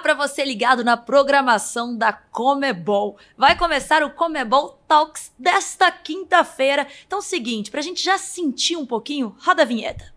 [0.00, 3.16] Para você ligado na programação da Comebol.
[3.36, 6.86] Vai começar o Comebol Talks desta quinta-feira.
[7.06, 10.13] Então, seguinte, para a gente já sentir um pouquinho, roda a vinheta.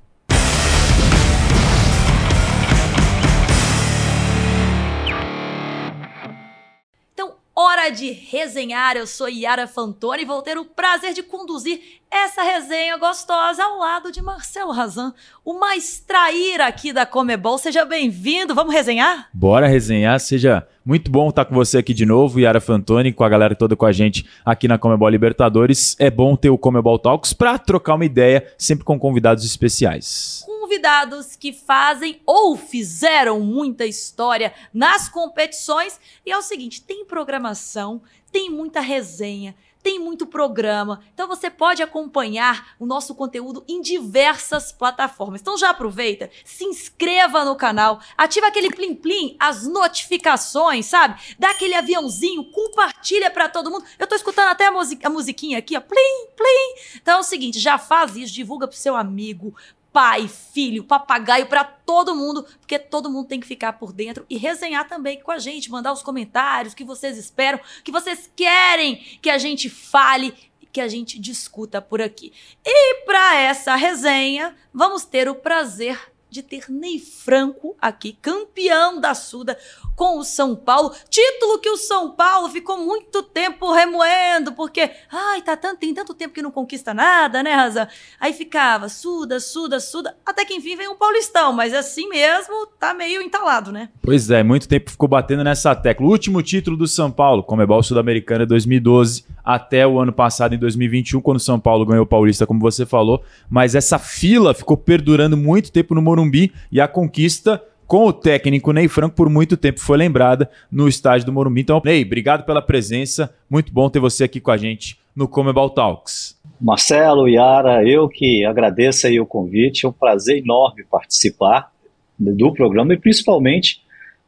[7.59, 8.95] Hora de resenhar.
[8.95, 11.81] Eu sou Yara Fantoni e vou ter o prazer de conduzir
[12.11, 15.11] essa resenha gostosa ao lado de Marcelo Razan,
[15.43, 17.57] o mais traíra aqui da Comebol.
[17.57, 18.53] Seja bem-vindo.
[18.53, 19.27] Vamos resenhar?
[19.33, 20.19] Bora resenhar.
[20.19, 23.75] Seja muito bom estar com você aqui de novo, Yara Fantoni, com a galera toda
[23.75, 25.95] com a gente aqui na Comebol Libertadores.
[25.97, 31.37] É bom ter o Comebol Talks para trocar uma ideia, sempre com convidados especiais convidados
[31.37, 35.97] que fazem ou fizeram muita história nas competições.
[36.25, 39.55] E é o seguinte: tem programação, tem muita resenha,
[39.87, 41.01] tem muito programa.
[41.13, 45.39] Então você pode acompanhar o nosso conteúdo em diversas plataformas.
[45.39, 51.17] Então já aproveita, se inscreva no canal, ativa aquele plim plim, as notificações, sabe?
[51.39, 53.85] Dá aquele aviãozinho, compartilha para todo mundo.
[53.97, 56.97] Eu tô escutando até a, musiquinha aqui, ó, plim plim.
[57.01, 59.55] Então é o seguinte, já faz isso, divulga pro seu amigo,
[59.97, 64.37] pai, filho, papagaio, para todo mundo, porque todo mundo tem que ficar por dentro e
[64.37, 69.27] resenhar também com a gente, mandar os comentários que vocês esperam, que vocês querem que
[69.27, 70.35] a gente fale
[70.71, 72.31] que a gente discuta por aqui.
[72.63, 79.13] E para essa resenha, vamos ter o prazer de ter Ney Franco aqui, campeão da
[79.13, 79.57] Suda
[79.95, 80.93] com o São Paulo.
[81.09, 86.13] Título que o São Paulo ficou muito tempo remoendo, porque, ai, tá tanto, tem tanto
[86.13, 87.87] tempo que não conquista nada, né, Razan?
[88.19, 92.93] Aí ficava Suda, Suda, Suda, até que enfim vem um Paulistão, mas assim mesmo tá
[92.93, 93.89] meio entalado, né?
[94.01, 96.05] Pois é, muito tempo ficou batendo nessa tecla.
[96.05, 101.21] O último título do São Paulo, Comebol Sul-Americana 2012, até o ano passado, em 2021,
[101.21, 105.37] quando o São Paulo ganhou o Paulista, como você falou, mas essa fila ficou perdurando
[105.37, 106.26] muito tempo no Morumbi
[106.71, 111.25] e a conquista com o técnico Ney Franco por muito tempo foi lembrada no estádio
[111.25, 111.61] do Morumbi.
[111.61, 113.33] Então, Ney, obrigado pela presença.
[113.49, 116.37] Muito bom ter você aqui com a gente no Comebol Talks.
[116.59, 119.85] Marcelo, Yara, eu que agradeço aí o convite.
[119.85, 121.71] É um prazer enorme participar
[122.19, 123.81] do programa e principalmente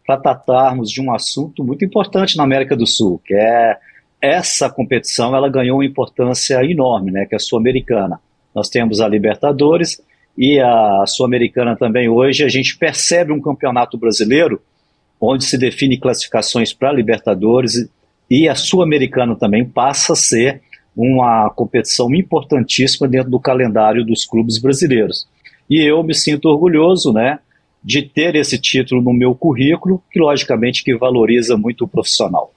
[0.06, 3.78] para tratarmos de um assunto muito importante na América do Sul, que é
[4.22, 8.19] essa competição, ela ganhou uma importância enorme, né, que é a Sul-Americana.
[8.53, 10.01] Nós temos a Libertadores
[10.39, 14.61] e a Sul-Americana também hoje, a gente percebe um campeonato brasileiro
[15.19, 17.73] onde se define classificações para Libertadores
[18.31, 20.61] e a Sul-Americana também passa a ser
[20.95, 25.27] uma competição importantíssima dentro do calendário dos clubes brasileiros.
[25.69, 27.39] E eu me sinto orgulhoso, né,
[27.83, 32.53] de ter esse título no meu currículo, que logicamente que valoriza muito o profissional.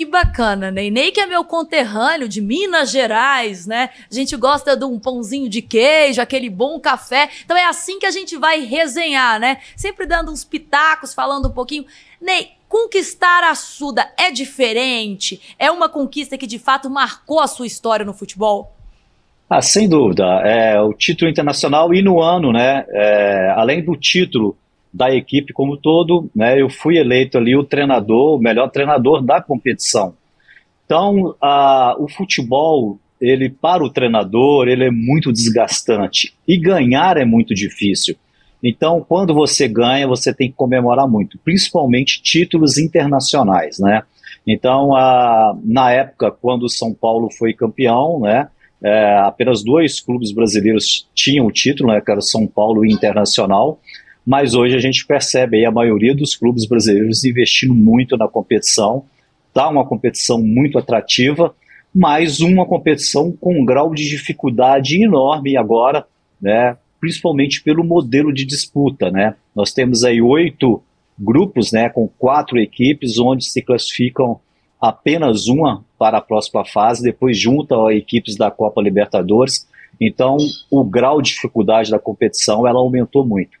[0.00, 0.88] Que bacana, né?
[0.88, 3.90] Ney que é meu conterrâneo de Minas Gerais, né?
[4.10, 7.28] A gente gosta de um pãozinho de queijo, aquele bom café.
[7.44, 9.58] Então é assim que a gente vai resenhar, né?
[9.76, 11.84] Sempre dando uns pitacos, falando um pouquinho.
[12.18, 15.54] Ney, conquistar a Suda é diferente?
[15.58, 18.74] É uma conquista que de fato marcou a sua história no futebol?
[19.50, 20.24] Ah, sem dúvida.
[20.46, 22.86] É, o título internacional e no ano, né?
[22.88, 24.56] É, além do título
[24.92, 29.40] da equipe como todo, né, eu fui eleito ali o treinador, o melhor treinador da
[29.40, 30.14] competição.
[30.84, 37.24] Então, a, o futebol, ele para o treinador, ele é muito desgastante e ganhar é
[37.24, 38.16] muito difícil.
[38.62, 44.02] Então, quando você ganha, você tem que comemorar muito, principalmente títulos internacionais, né?
[44.46, 48.48] Então, a, na época, quando o São Paulo foi campeão, né,
[48.82, 53.78] é, apenas dois clubes brasileiros tinham o título, né, que era São Paulo e Internacional
[54.30, 59.04] mas hoje a gente percebe aí a maioria dos clubes brasileiros investindo muito na competição,
[59.52, 61.52] tá uma competição muito atrativa,
[61.92, 66.06] mas uma competição com um grau de dificuldade enorme agora,
[66.40, 69.34] né, principalmente pelo modelo de disputa, né?
[69.52, 70.80] Nós temos aí oito
[71.18, 74.38] grupos, né, com quatro equipes, onde se classificam
[74.80, 79.68] apenas uma para a próxima fase, depois junta equipes da Copa Libertadores.
[80.00, 80.36] Então,
[80.70, 83.58] o grau de dificuldade da competição ela aumentou muito.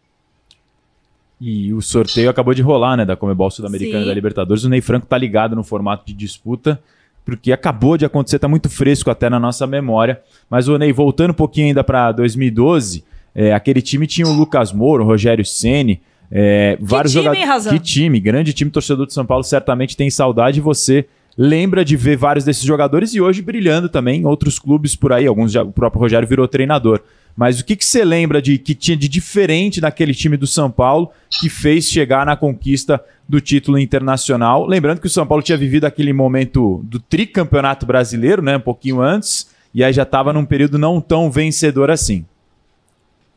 [1.40, 4.64] E o sorteio acabou de rolar, né, da Comebol Sul-Americana da Libertadores.
[4.64, 6.78] O Ney Franco tá ligado no formato de disputa,
[7.24, 10.20] porque acabou de acontecer, tá muito fresco até na nossa memória.
[10.50, 13.04] Mas o Ney, voltando um pouquinho ainda para 2012,
[13.34, 17.66] é, aquele time tinha o Lucas Moura, o Rogério Ceni, é, vários jogadores.
[17.66, 20.60] Que time, grande time torcedor de São Paulo, certamente tem saudade.
[20.60, 21.06] Você
[21.36, 25.26] lembra de ver vários desses jogadores e hoje brilhando também em outros clubes por aí.
[25.26, 27.00] Alguns já, o próprio Rogério virou treinador.
[27.36, 30.70] Mas o que, que você lembra de que tinha de diferente naquele time do São
[30.70, 31.10] Paulo
[31.40, 34.66] que fez chegar na conquista do título internacional?
[34.66, 38.56] Lembrando que o São Paulo tinha vivido aquele momento do tricampeonato brasileiro, né?
[38.56, 42.24] Um pouquinho antes, e aí já estava num período não tão vencedor assim.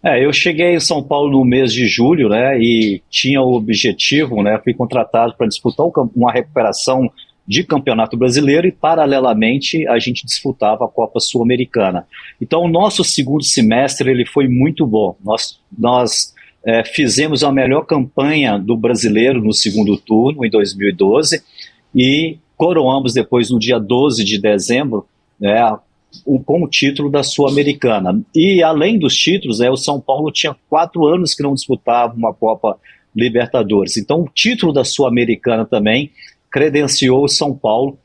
[0.04, 4.44] É, eu cheguei em São Paulo no mês de julho, né, e tinha o objetivo,
[4.44, 7.10] né, fui contratado para disputar uma recuperação
[7.48, 12.07] de campeonato brasileiro e, paralelamente, a gente disputava a Copa Sul-Americana.
[12.42, 15.18] Então, o nosso segundo semestre ele foi muito bom.
[15.24, 16.34] Nós, nós
[16.66, 21.44] é, fizemos a melhor campanha do brasileiro no segundo turno, em 2012,
[21.94, 25.06] e coroamos depois, no dia 12 de dezembro,
[25.39, 25.78] né,
[26.25, 28.22] o, com o título da Sul-Americana.
[28.34, 32.34] E, além dos títulos, é, o São Paulo tinha quatro anos que não disputava uma
[32.34, 32.78] Copa
[33.16, 33.98] Libertadores.
[33.98, 36.12] Então, o título da Sul-Americana também
[36.53, 37.97] credenciou o São Paulo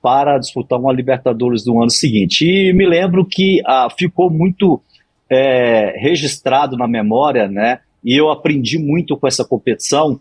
[0.00, 2.46] para disputar uma Libertadores no ano seguinte.
[2.46, 4.80] E me lembro que ah, ficou muito
[5.28, 7.80] é, registrado na memória, né?
[8.02, 10.18] E eu aprendi muito com essa competição,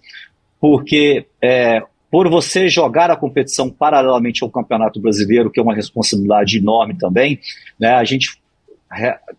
[0.59, 1.81] porque é,
[2.11, 7.39] por você jogar a competição paralelamente ao Campeonato Brasileiro, que é uma responsabilidade enorme também,
[7.79, 7.93] né?
[7.93, 8.37] A gente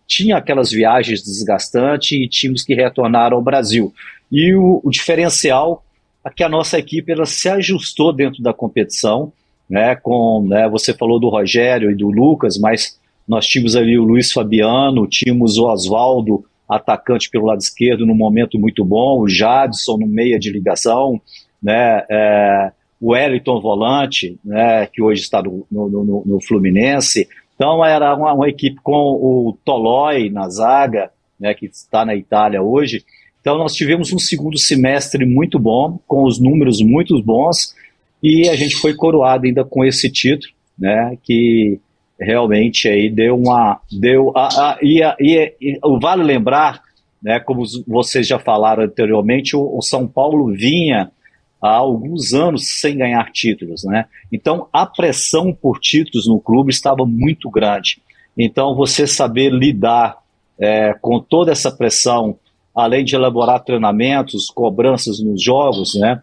[0.07, 3.93] tinha aquelas viagens desgastantes e tínhamos que retornar ao Brasil.
[4.31, 5.83] E o, o diferencial
[6.29, 9.33] que a nossa equipe ela se ajustou dentro da competição,
[9.69, 14.03] né, com, né, você falou do Rogério e do Lucas, mas nós tínhamos ali o
[14.03, 19.97] Luiz Fabiano, tínhamos o Oswaldo, atacante pelo lado esquerdo, num momento muito bom, o Jadson
[19.97, 21.19] no meia de ligação,
[21.61, 27.27] né, é, o Wellington volante, né, que hoje está no, no, no, no Fluminense.
[27.55, 32.61] Então era uma, uma, equipe com o Tolói na zaga, né, que está na Itália
[32.61, 33.03] hoje,
[33.41, 37.73] então, nós tivemos um segundo semestre muito bom, com os números muito bons,
[38.21, 41.79] e a gente foi coroado ainda com esse título, né, que
[42.19, 43.81] realmente aí deu uma.
[43.91, 46.83] Deu a, a, e, a, e, e, vale lembrar,
[47.21, 51.11] né, como vocês já falaram anteriormente, o, o São Paulo vinha
[51.59, 54.05] há alguns anos sem ganhar títulos, né?
[54.31, 58.01] Então a pressão por títulos no clube estava muito grande.
[58.35, 60.17] Então você saber lidar
[60.59, 62.37] é, com toda essa pressão
[62.75, 66.21] além de elaborar treinamentos, cobranças nos jogos, né?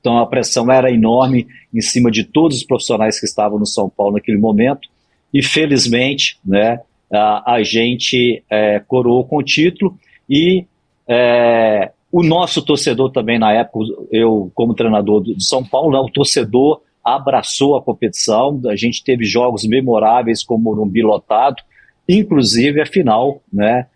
[0.00, 3.88] Então a pressão era enorme em cima de todos os profissionais que estavam no São
[3.88, 4.88] Paulo naquele momento.
[5.32, 6.80] E felizmente, né,
[7.12, 9.98] a, a gente é, coroou com o título
[10.28, 10.66] e
[11.08, 13.78] é, o nosso torcedor também na época,
[14.12, 18.60] eu como treinador do, São Paulo, né, o torcedor abraçou a competição.
[18.66, 21.62] A gente teve jogos memoráveis como o Morumbi lotado,
[22.08, 23.86] inclusive a final, né,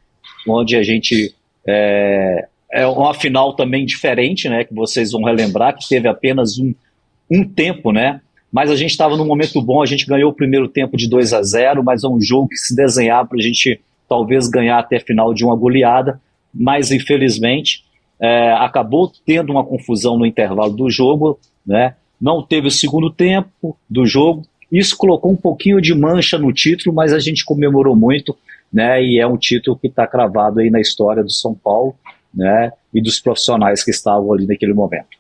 [0.49, 1.35] onde a gente
[1.69, 4.65] é, é uma final também diferente, né?
[4.65, 6.75] Que vocês vão relembrar que teve apenas um,
[7.31, 8.21] um tempo, né?
[8.51, 11.35] Mas a gente estava num momento bom, a gente ganhou o primeiro tempo de 2
[11.35, 13.79] a 0, mas é um jogo que se desenhar para a gente
[14.09, 16.19] talvez ganhar até final de uma goleada,
[16.53, 17.85] mas infelizmente
[18.19, 21.95] é, acabou tendo uma confusão no intervalo do jogo, né?
[22.19, 24.43] Não teve o segundo tempo do jogo,
[24.73, 28.37] isso colocou um pouquinho de mancha no título, mas a gente comemorou muito
[28.73, 29.03] né?
[29.03, 31.95] E é um título que está cravado aí na história do São Paulo,
[32.35, 32.73] né?
[32.93, 35.19] E dos profissionais que estavam ali naquele momento.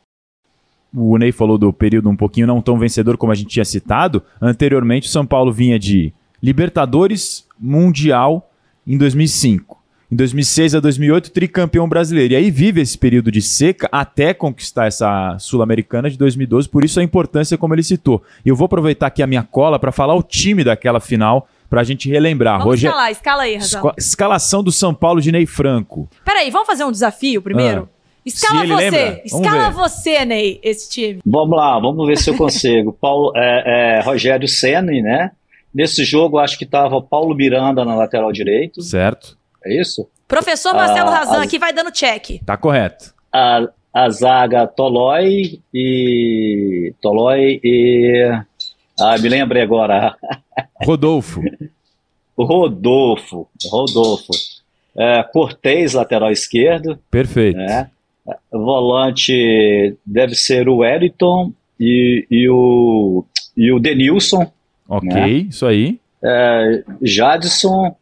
[0.94, 4.22] O Ney falou do período um pouquinho não tão vencedor como a gente tinha citado.
[4.40, 6.12] Anteriormente, o São Paulo vinha de
[6.42, 8.50] Libertadores, Mundial
[8.86, 9.76] em 2005.
[10.10, 12.32] Em 2006 a 2008, tricampeão brasileiro.
[12.32, 16.98] E aí vive esse período de seca até conquistar essa Sul-Americana de 2012, por isso
[16.98, 18.22] a importância como ele citou.
[18.44, 21.84] E eu vou aproveitar aqui a minha cola para falar o time daquela final pra
[21.84, 22.58] gente relembrar.
[22.58, 22.90] Vamos Roger...
[22.90, 23.92] escalar, escala aí, Razão.
[23.96, 26.08] Escalação do São Paulo de Ney Franco.
[26.24, 27.88] Peraí, vamos fazer um desafio primeiro?
[27.92, 27.98] Ah.
[28.24, 31.20] Escala você, lembra, escala você, Ney, esse time.
[31.24, 32.92] Vamos lá, vamos ver se eu consigo.
[33.00, 35.30] Paulo, é, é, Rogério Senna, né?
[35.74, 38.82] Nesse jogo, acho que estava Paulo Miranda na lateral direito.
[38.82, 39.38] Certo.
[39.64, 40.08] É isso?
[40.26, 42.42] Professor Marcelo ah, Razan aqui vai dando check.
[42.44, 43.14] Tá correto.
[43.32, 46.92] A, a zaga Tolói e.
[47.00, 48.42] Tolói e.
[49.00, 50.16] Ah, me lembrei agora.
[50.84, 51.42] Rodolfo.
[52.36, 53.48] Rodolfo.
[53.70, 54.32] Rodolfo.
[54.96, 56.98] É, Cortez, lateral esquerdo.
[57.10, 57.56] Perfeito.
[57.56, 57.90] Né?
[58.52, 63.24] Volante deve ser o Wellington e, e, o,
[63.56, 64.50] e o Denilson.
[64.88, 65.28] Ok, né?
[65.28, 66.00] isso aí.
[66.22, 67.94] É, Jadson,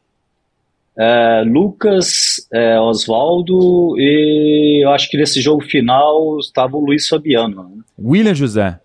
[0.98, 7.64] é, Lucas, é, Oswaldo e eu acho que nesse jogo final estava o Luiz Fabiano.
[7.64, 7.82] Né?
[7.98, 8.80] William José.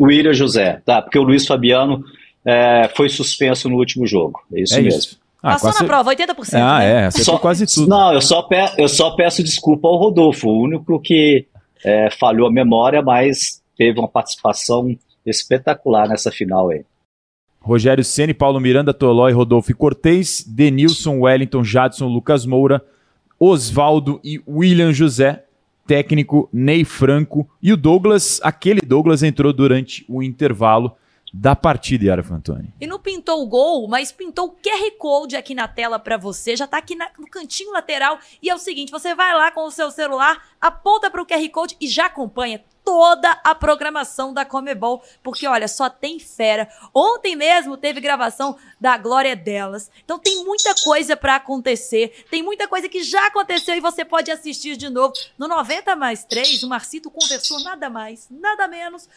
[0.00, 1.00] William José, tá?
[1.02, 2.04] Porque o Luiz Fabiano
[2.44, 4.40] é, foi suspenso no último jogo.
[4.52, 4.98] É isso é mesmo.
[4.98, 5.18] Isso.
[5.42, 5.82] Ah, Passou quase...
[5.82, 6.54] na prova, 80%.
[6.54, 6.90] Ah, né?
[6.90, 7.88] é, acertou só, quase tudo.
[7.88, 11.46] Não, eu só, pe eu só peço desculpa ao Rodolfo, o único que
[11.84, 16.84] é, falhou a memória, mas teve uma participação espetacular nessa final aí.
[17.60, 22.80] Rogério Ceni, Paulo Miranda, Tolói, Rodolfo Cortez, Denilson, Wellington, Jadson, Lucas Moura,
[23.38, 25.45] Oswaldo e William José
[25.86, 30.96] técnico Ney Franco e o Douglas, aquele Douglas entrou durante o intervalo
[31.32, 32.72] da partida, Yara Fantoni.
[32.80, 36.56] E não pintou o gol, mas pintou o QR Code aqui na tela para você.
[36.56, 38.18] Já tá aqui na, no cantinho lateral.
[38.42, 41.48] E é o seguinte: você vai lá com o seu celular, aponta para o QR
[41.50, 46.68] Code e já acompanha toda a programação da Comebol, porque olha, só tem fera.
[46.94, 49.90] Ontem mesmo teve gravação da Glória Delas.
[50.04, 54.30] Então tem muita coisa para acontecer, tem muita coisa que já aconteceu e você pode
[54.30, 55.12] assistir de novo.
[55.36, 59.08] No 90 mais 3, o Marcito conversou nada mais, nada menos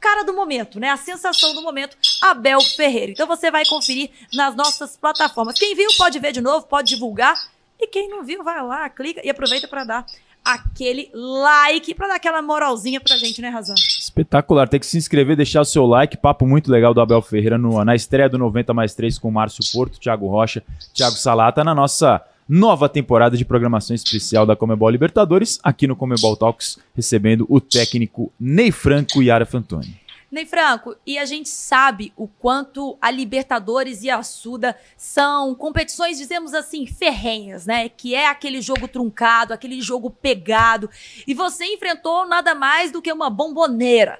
[0.00, 0.90] cara do momento, né?
[0.90, 3.12] A sensação do momento, Abel Ferreira.
[3.12, 5.58] Então você vai conferir nas nossas plataformas.
[5.58, 7.34] Quem viu pode ver de novo, pode divulgar.
[7.78, 10.06] E quem não viu, vai lá, clica e aproveita para dar
[10.46, 13.74] aquele like para dar aquela moralzinha pra gente, né, Razan?
[13.74, 14.68] Espetacular.
[14.68, 16.16] Tem que se inscrever, deixar o seu like.
[16.16, 19.64] Papo muito legal do Abel Ferreira no, na estreia do 90 mais 3 com Márcio
[19.72, 20.62] Porto, Thiago Rocha,
[20.94, 26.36] Thiago Salata na nossa nova temporada de programação especial da Comebol Libertadores, aqui no Comebol
[26.36, 30.05] Talks, recebendo o técnico Ney Franco e Ara Fantoni.
[30.30, 36.18] Ney Franco, e a gente sabe o quanto a Libertadores e a Suda são competições,
[36.18, 37.88] dizemos assim, ferrenhas, né?
[37.88, 40.90] Que é aquele jogo truncado, aquele jogo pegado.
[41.26, 44.18] E você enfrentou nada mais do que uma bomboneira.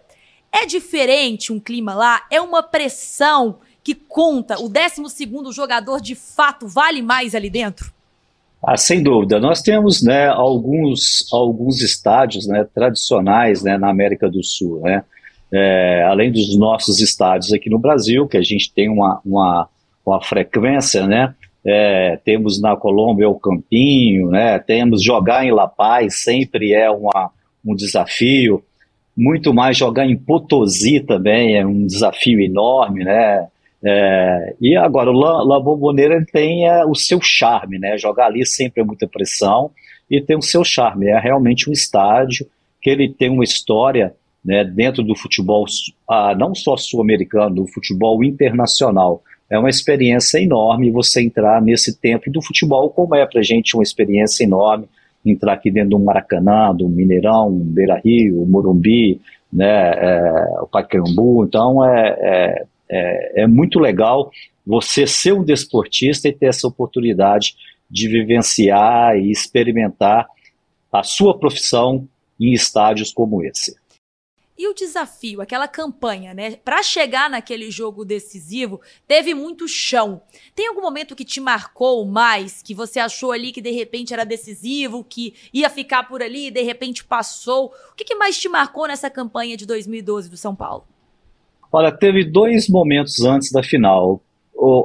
[0.52, 2.24] É diferente um clima lá?
[2.30, 4.60] É uma pressão que conta?
[4.60, 5.02] O 12
[5.52, 7.92] jogador de fato vale mais ali dentro?
[8.62, 9.38] Ah, sem dúvida.
[9.38, 14.80] Nós temos né, alguns, alguns estádios né, tradicionais né, na América do Sul.
[14.80, 15.04] Né?
[15.52, 19.68] É, além dos nossos estádios aqui no Brasil, que a gente tem uma, uma,
[20.04, 21.34] uma frequência, né?
[21.64, 24.58] É, temos na Colômbia o Campinho, né?
[24.58, 27.30] Temos jogar em La Paz sempre é uma,
[27.64, 28.62] um desafio.
[29.16, 33.48] Muito mais jogar em Potosí também é um desafio enorme, né?
[33.84, 37.96] É, e agora o La, La Bombonera tem é, o seu charme, né?
[37.98, 39.70] Jogar ali sempre é muita pressão
[40.10, 41.06] e tem o seu charme.
[41.06, 42.46] É realmente um estádio
[42.80, 44.14] que ele tem uma história
[44.46, 45.66] né, dentro do futebol,
[46.08, 49.20] ah, não só sul-americano, do futebol internacional.
[49.50, 53.82] É uma experiência enorme você entrar nesse tempo do futebol, como é para gente uma
[53.82, 54.88] experiência enorme
[55.24, 59.20] entrar aqui dentro do Maracanã, do Mineirão, Beira Rio, Morumbi,
[59.52, 61.44] né, é, o Pacaembu.
[61.44, 64.30] Então é, é, é, é muito legal
[64.64, 67.56] você ser um desportista e ter essa oportunidade
[67.90, 70.28] de vivenciar e experimentar
[70.92, 72.06] a sua profissão
[72.40, 73.74] em estádios como esse.
[74.58, 76.56] E o desafio, aquela campanha, né?
[76.56, 80.22] Para chegar naquele jogo decisivo, teve muito chão.
[80.54, 84.24] Tem algum momento que te marcou mais, que você achou ali que de repente era
[84.24, 87.66] decisivo, que ia ficar por ali e de repente passou?
[87.92, 90.84] O que, que mais te marcou nessa campanha de 2012 do São Paulo?
[91.70, 94.22] Olha, teve dois momentos antes da final,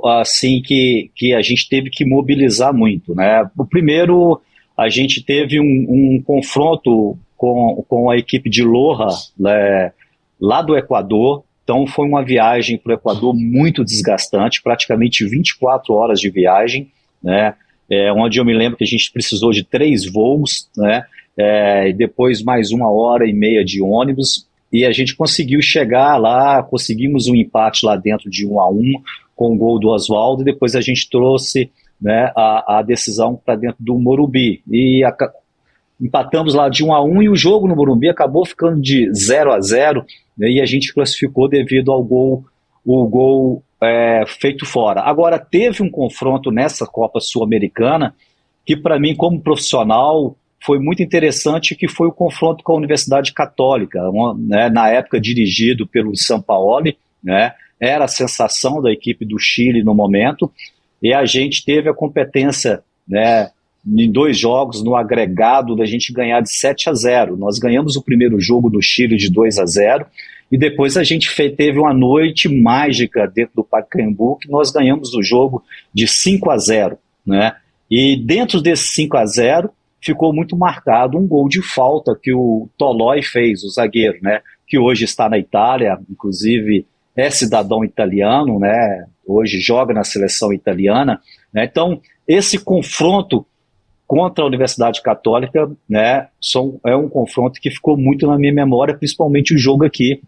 [0.04, 3.50] assim, que, que a gente teve que mobilizar muito, né?
[3.58, 4.42] O primeiro,
[4.78, 9.91] a gente teve um, um confronto com, com a equipe de Loja, né,
[10.39, 11.43] lá do Equador.
[11.63, 16.91] Então foi uma viagem para o Equador muito desgastante, praticamente 24 horas de viagem,
[17.24, 17.55] né?
[17.89, 21.03] É, onde eu me lembro que a gente precisou de três voos, né?
[21.36, 26.17] É, e depois mais uma hora e meia de ônibus, e a gente conseguiu chegar
[26.17, 28.93] lá, conseguimos um empate lá dentro de um a um,
[29.36, 33.55] com o gol do Oswaldo, e depois a gente trouxe né, a, a decisão para
[33.55, 34.62] dentro do Morumbi.
[34.69, 35.15] E a,
[36.01, 39.53] empatamos lá de 1 a 1 e o jogo no Morumbi acabou ficando de 0
[39.53, 40.03] a 0
[40.38, 42.43] né, e a gente classificou devido ao gol,
[42.84, 45.01] o gol é, feito fora.
[45.01, 48.15] Agora, teve um confronto nessa Copa Sul-Americana
[48.65, 53.34] que, para mim, como profissional, foi muito interessante, que foi o confronto com a Universidade
[53.34, 59.39] Católica, uma, né, na época dirigido pelo Sampaoli, né, era a sensação da equipe do
[59.39, 60.51] Chile no momento,
[61.01, 63.50] e a gente teve a competência né,
[63.86, 67.36] em dois jogos, no agregado, da gente ganhar de 7 a 0.
[67.36, 70.06] Nós ganhamos o primeiro jogo do Chile de 2 a 0
[70.52, 75.24] e depois a gente teve uma noite mágica dentro do Pacaembu que nós ganhamos o
[75.24, 77.56] jogo de 5 a 0, né?
[77.90, 79.70] E dentro desse 5 a 0
[80.02, 84.42] ficou muito marcado um gol de falta que o Tolói fez, o zagueiro, né?
[84.68, 86.86] Que hoje está na Itália, inclusive
[87.16, 89.06] é cidadão italiano, né?
[89.26, 91.20] Hoje joga na seleção italiana.
[91.54, 91.64] Né?
[91.64, 93.46] Então esse confronto
[94.12, 98.94] contra a Universidade Católica, né, são, é um confronto que ficou muito na minha memória,
[98.94, 100.22] principalmente o jogo aqui,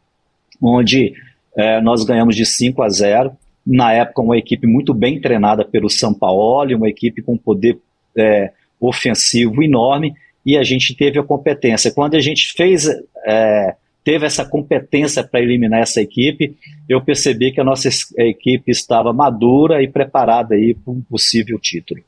[0.61, 1.11] onde
[1.57, 3.33] é, nós ganhamos de 5 a 0.
[3.67, 7.77] Na época, uma equipe muito bem treinada pelo Sampaoli, uma equipe com poder
[8.17, 10.13] é, ofensivo enorme,
[10.45, 11.91] e a gente teve a competência.
[11.91, 12.87] Quando a gente fez,
[13.25, 16.55] é, teve essa competência para eliminar essa equipe,
[16.87, 22.01] eu percebi que a nossa equipe estava madura e preparada para um possível título.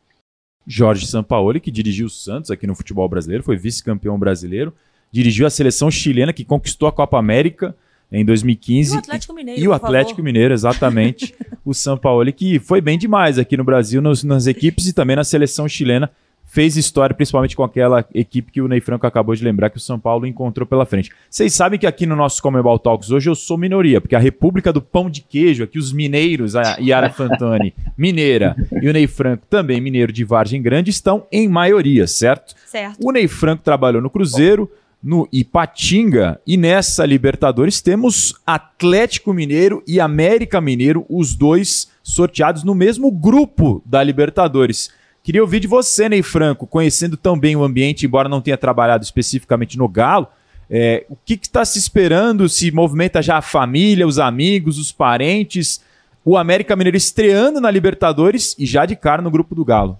[0.67, 4.73] Jorge Sampaoli, que dirigiu o Santos aqui no futebol brasileiro, foi vice-campeão brasileiro,
[5.11, 7.75] dirigiu a seleção chilena que conquistou a Copa América,
[8.11, 8.93] em 2015.
[8.93, 9.61] E o Atlético Mineiro.
[9.61, 11.35] E o Atlético Mineiro, exatamente.
[11.65, 15.15] o São Paulo, que foi bem demais aqui no Brasil, nos, nas equipes e também
[15.15, 16.09] na seleção chilena
[16.55, 19.79] fez história, principalmente com aquela equipe que o Ney Franco acabou de lembrar que o
[19.79, 21.11] São Paulo encontrou pela frente.
[21.29, 24.71] Vocês sabem que aqui no nosso Comebol Talks hoje eu sou minoria, porque a República
[24.71, 29.45] do Pão de Queijo, aqui os mineiros, a Yara Fantani, mineira, e o Ney Franco,
[29.49, 32.55] também mineiro de Vargem Grande, estão em maioria, certo?
[32.65, 33.05] Certo.
[33.05, 34.71] O Ney Franco trabalhou no Cruzeiro,
[35.03, 42.73] no Ipatinga, e nessa Libertadores temos Atlético Mineiro e América Mineiro, os dois sorteados no
[42.73, 44.89] mesmo grupo da Libertadores.
[45.25, 49.03] Queria ouvir de você, Ney Franco, conhecendo tão bem o ambiente, embora não tenha trabalhado
[49.03, 50.27] especificamente no Galo.
[50.69, 52.47] É, o que está se esperando?
[52.47, 55.83] Se movimenta já a família, os amigos, os parentes?
[56.23, 59.99] O América Mineiro estreando na Libertadores e já de cara no grupo do Galo.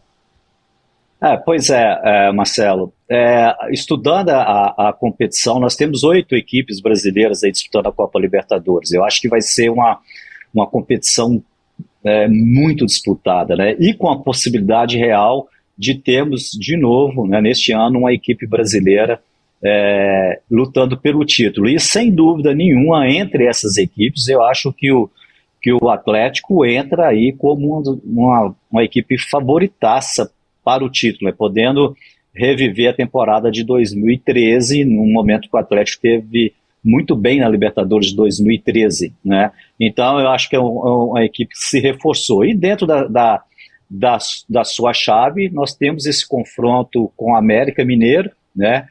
[1.20, 2.94] É, pois é, é Marcelo.
[3.10, 8.92] É, estudando a, a, competição, nós temos oito equipes brasileiras disputando a Copa Libertadores.
[8.92, 9.98] Eu acho que vai ser uma,
[10.54, 11.44] uma competição
[12.06, 13.76] é, muito disputada, né?
[13.80, 15.48] E com a possibilidade real
[15.78, 19.20] de termos de novo, né, neste ano, uma equipe brasileira
[19.62, 21.68] é, lutando pelo título.
[21.68, 25.10] E sem dúvida nenhuma, entre essas equipes, eu acho que o,
[25.62, 30.32] que o Atlético entra aí como uma, uma equipe favoritaça
[30.64, 31.96] para o título, né, podendo
[32.34, 36.54] reviver a temporada de 2013, num momento que o Atlético teve
[36.86, 39.52] muito bem na Libertadores de 2013, né?
[39.80, 42.46] Então eu acho que é, é uma equipe que se reforçou.
[42.46, 43.44] E dentro da, da,
[43.90, 48.88] da, da sua chave, nós temos esse confronto com o América Mineiro, né?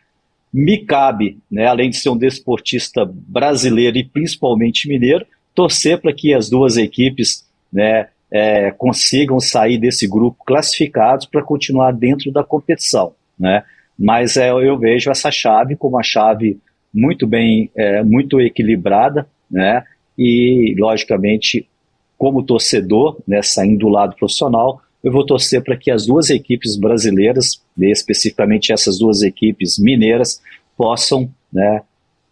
[0.53, 6.33] Me cabe, né, além de ser um desportista brasileiro e principalmente mineiro, torcer para que
[6.33, 13.15] as duas equipes né, é, consigam sair desse grupo classificados para continuar dentro da competição.
[13.37, 13.65] Né?
[13.99, 16.61] Mas é, eu vejo essa chave como uma chave
[16.95, 19.83] muito bem, é, muito equilibrada, né?
[20.17, 21.69] E, logicamente,
[22.17, 26.77] como torcedor, né, saindo do lado profissional, eu vou torcer para que as duas equipes
[26.77, 30.41] brasileiras, especificamente essas duas equipes mineiras,
[30.77, 31.83] possam, né,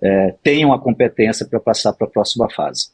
[0.00, 2.88] é, tenham a competência para passar para a próxima fase.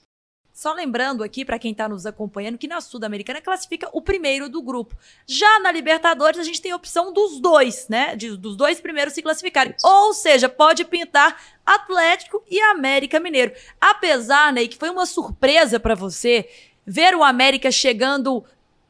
[0.59, 4.61] Só lembrando aqui, para quem está nos acompanhando, que na Sul-Americana classifica o primeiro do
[4.61, 4.97] grupo.
[5.25, 8.17] Já na Libertadores, a gente tem a opção dos dois, né?
[8.17, 9.73] De, dos dois primeiros se classificarem.
[9.85, 13.53] Ou seja, pode pintar Atlético e América Mineiro.
[13.81, 16.49] Apesar, Ney, que foi uma surpresa para você
[16.85, 18.45] ver o América chegando,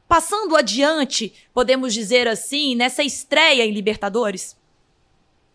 [0.07, 4.57] passando adiante, podemos dizer assim, nessa estreia em Libertadores?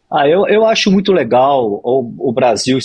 [0.09, 2.79] Ah, eu, eu acho muito legal o, o Brasil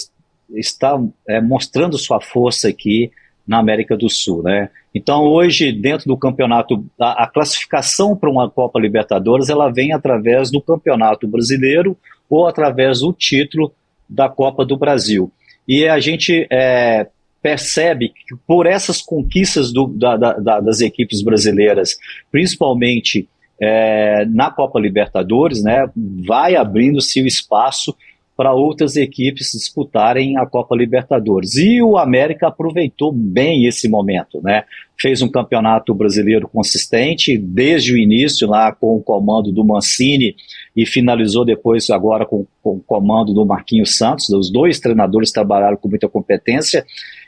[0.53, 3.11] está é, mostrando sua força aqui
[3.47, 4.69] na América do Sul, né?
[4.93, 10.51] Então hoje dentro do campeonato a, a, classificação para uma Copa Libertadores ela vem através
[10.51, 11.97] do Campeonato Brasileiro
[12.29, 13.73] ou através do título
[14.07, 15.31] da Copa do Brasil
[15.67, 17.07] e a gente é,
[17.41, 21.97] percebe que por essas conquistas do, da, da, das equipes brasileiras,
[22.31, 23.27] principalmente
[23.61, 25.89] é, na Copa Libertadores, né,
[26.27, 27.95] vai abrindo-se o espaço
[28.39, 31.57] para outras equipes disputarem a Copa Libertadores.
[31.57, 34.63] E o América aproveitou bem esse momento, né?
[34.97, 40.37] Fez um campeonato brasileiro consistente desde o início lá com o comando do Mancini
[40.73, 44.29] e finalizou depois agora com, com o comando do Marquinhos Santos.
[44.29, 46.85] Os dois treinadores trabalharam com muita competência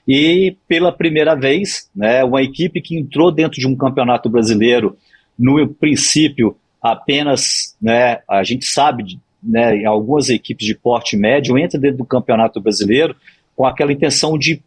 [0.08, 4.96] e pela primeira vez, né, uma equipe que entrou dentro de um campeonato brasileiro
[5.38, 11.98] no princípio apenas, né, a gente sabe né, algumas equipes de porte médio, entra dentro
[11.98, 13.16] do Campeonato Brasileiro
[13.56, 14.62] com aquela intenção de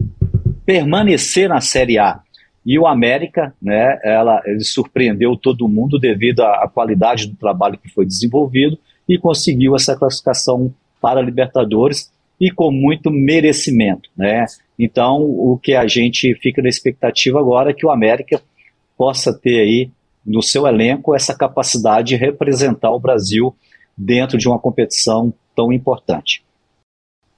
[0.64, 2.20] permanecer na Série A.
[2.64, 7.78] E o América, né, ela, ele surpreendeu todo mundo devido à, à qualidade do trabalho
[7.78, 12.10] que foi desenvolvido e conseguiu essa classificação para a Libertadores
[12.40, 14.08] e com muito merecimento.
[14.16, 14.46] Né?
[14.78, 18.40] Então, o que a gente fica na expectativa agora é que o América
[18.96, 19.90] possa ter aí
[20.24, 23.54] no seu elenco essa capacidade de representar o Brasil
[23.96, 26.44] dentro de uma competição tão importante.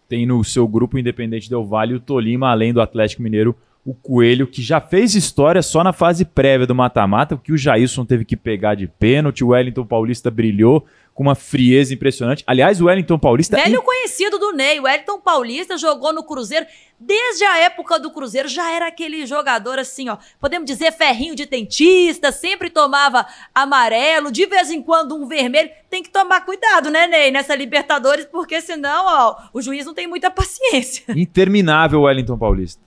[0.08, 4.46] Tem no seu grupo Independente Del Vale o Tolima, além do Atlético Mineiro, o Coelho,
[4.46, 8.36] que já fez história só na fase prévia do mata-mata, que o Jailson teve que
[8.36, 10.84] pegar de pênalti, o Wellington Paulista brilhou
[11.16, 12.44] com uma frieza impressionante.
[12.46, 13.56] Aliás, o Wellington Paulista.
[13.56, 16.66] Velho conhecido do Ney, o Wellington Paulista jogou no Cruzeiro.
[17.00, 20.18] Desde a época do Cruzeiro já era aquele jogador assim, ó.
[20.38, 25.70] Podemos dizer ferrinho de dentista, sempre tomava amarelo, de vez em quando um vermelho.
[25.88, 30.06] Tem que tomar cuidado, né, Ney, nessa Libertadores, porque senão, ó, o juiz não tem
[30.06, 31.04] muita paciência.
[31.16, 32.86] Interminável o Wellington Paulista.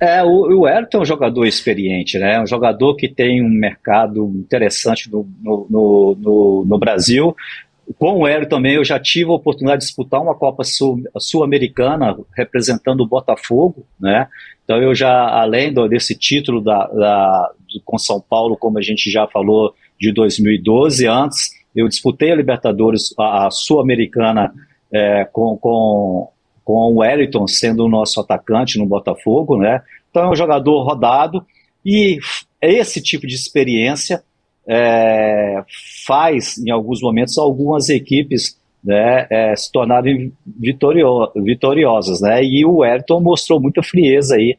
[0.00, 2.34] É, o, o Everton é um jogador experiente, né?
[2.34, 7.34] É um jogador que tem um mercado interessante no, no, no, no Brasil.
[7.96, 13.00] Com o Hélio também eu já tive a oportunidade de disputar uma Copa Sul-Americana representando
[13.00, 14.28] o Botafogo, né?
[14.64, 17.52] Então eu já, além desse título da, da,
[17.84, 23.14] com São Paulo, como a gente já falou, de 2012, antes eu disputei a Libertadores,
[23.18, 24.52] a, a Sul-Americana
[24.92, 26.30] é, com, com,
[26.64, 29.82] com o Wellington sendo o nosso atacante no Botafogo, né?
[30.10, 31.44] Então é um jogador rodado
[31.84, 32.18] e
[32.60, 34.22] esse tipo de experiência
[34.68, 35.62] é,
[36.06, 42.20] faz, em alguns momentos, algumas equipes né, é, se tornarem vitorio vitoriosas.
[42.20, 42.44] Né?
[42.44, 44.58] E o Ayrton mostrou muita frieza aí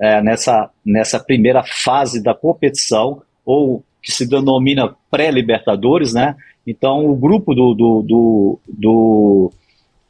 [0.00, 6.14] é, nessa, nessa primeira fase da competição, ou que se denomina pré-Libertadores.
[6.14, 6.36] Né?
[6.64, 9.52] Então, o grupo do, do, do, do,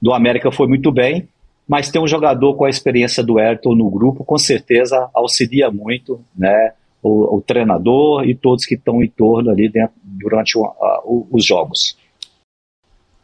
[0.03, 1.27] do América foi muito bem,
[1.67, 6.21] mas ter um jogador com a experiência do Ayrton no grupo, com certeza auxilia muito,
[6.37, 6.73] né?
[7.03, 11.27] O, o treinador e todos que estão em torno ali dentro, durante o, a, o,
[11.31, 11.97] os jogos.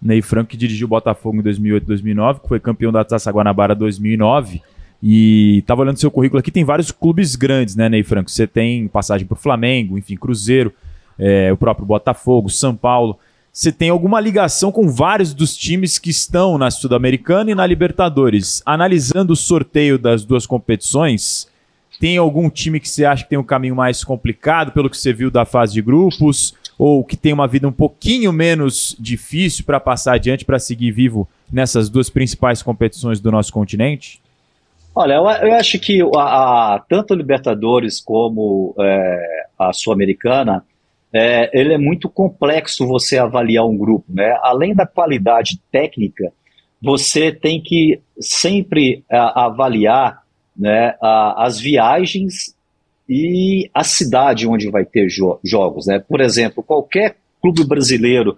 [0.00, 3.74] Ney Franco que dirigiu o Botafogo em 2008 2009, que foi campeão da Taça Guanabara
[3.74, 4.60] 2009.
[5.02, 8.30] E estava olhando seu currículo aqui, tem vários clubes grandes, né, Ney Franco?
[8.30, 10.72] Você tem passagem por Flamengo, enfim, Cruzeiro,
[11.18, 13.18] é, o próprio Botafogo, São Paulo.
[13.52, 18.62] Você tem alguma ligação com vários dos times que estão na Sul-Americana e na Libertadores.
[18.66, 21.48] Analisando o sorteio das duas competições,
[21.98, 25.12] tem algum time que você acha que tem um caminho mais complicado, pelo que você
[25.12, 26.54] viu da fase de grupos?
[26.76, 31.28] Ou que tem uma vida um pouquinho menos difícil para passar adiante, para seguir vivo
[31.52, 34.20] nessas duas principais competições do nosso continente?
[34.94, 40.64] Olha, eu, eu acho que a, a, tanto Libertadores como é, a Sul-Americana,
[41.12, 44.07] é, ele é muito complexo você avaliar um grupo.
[44.09, 44.37] Né?
[44.42, 46.33] Além da qualidade técnica,
[46.83, 50.23] você tem que sempre a, é, avaliar
[50.57, 52.55] né, a, as viagens
[53.09, 55.87] e a cidade onde vai ter jo jogos.
[55.87, 55.99] Né?
[55.99, 58.37] Por exemplo, qualquer clube brasileiro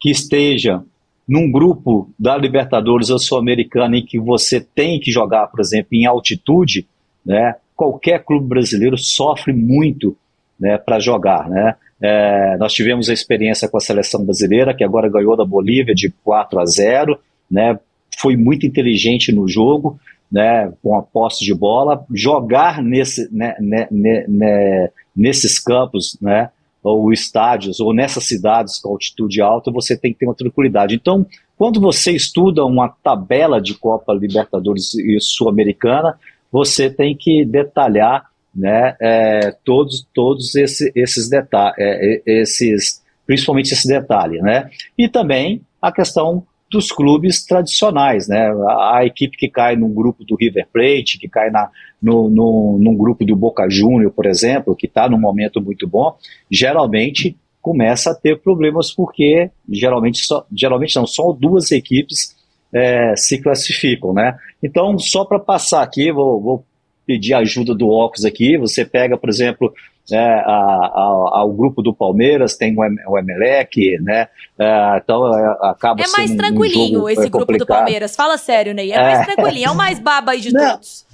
[0.00, 0.82] que esteja
[1.28, 6.06] num grupo da Libertadores ou Sul-Americana em que você tem que jogar, por exemplo, em
[6.06, 6.86] altitude,
[7.24, 10.16] né, qualquer clube brasileiro sofre muito
[10.58, 11.48] né, para jogar.
[11.50, 11.74] Né?
[12.00, 16.10] É, nós tivemos a experiência com a seleção brasileira, que agora ganhou da Bolívia de
[16.24, 17.18] 4 a 0,
[17.50, 17.78] né,
[18.18, 23.88] foi muito inteligente no jogo, né, com a posse de bola, jogar nesse, né, né,
[23.90, 26.50] né, né, nesses campos, né,
[26.82, 30.94] ou estádios, ou nessas cidades com altitude alta, você tem que ter uma tranquilidade.
[30.94, 36.18] Então, quando você estuda uma tabela de Copa Libertadores e Sul-Americana,
[36.52, 43.86] você tem que detalhar né, é, todos, todos esse, esses detalhes, é, esses, principalmente esse
[43.88, 44.40] detalhe.
[44.40, 44.70] Né?
[44.96, 48.48] E também a questão dos clubes tradicionais, né?
[48.68, 52.78] A, a, equipe que cai num grupo do River Plate, que cai na, no, no,
[52.78, 56.16] num grupo do Boca Júnior, por exemplo, que está num momento muito bom,
[56.50, 62.36] geralmente começa a ter problemas porque geralmente só, geralmente não, só duas equipes
[62.72, 64.36] é, se classificam, né?
[64.62, 66.64] Então, só para passar aqui, vou, vou
[67.08, 68.58] pedir ajuda do óculos aqui.
[68.58, 69.72] Você pega, por exemplo,
[70.12, 74.28] é, a, a, ao grupo do Palmeiras, tem o, o Emelec, né?
[74.58, 78.14] É, então é, acaba É mais tranquilinho um esse é grupo do Palmeiras.
[78.14, 78.92] Fala sério, Ney.
[78.92, 79.24] É, mais é.
[79.24, 80.72] tranquilinho, é o mais baba aí de Não.
[80.72, 81.06] todos.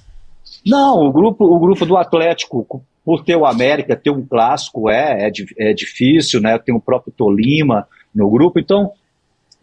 [0.67, 5.29] Não, o grupo, o grupo do Atlético, por ter o América, ter um clássico, é,
[5.29, 6.59] é, é difícil, né?
[6.59, 8.91] Tem o próprio Tolima no grupo, então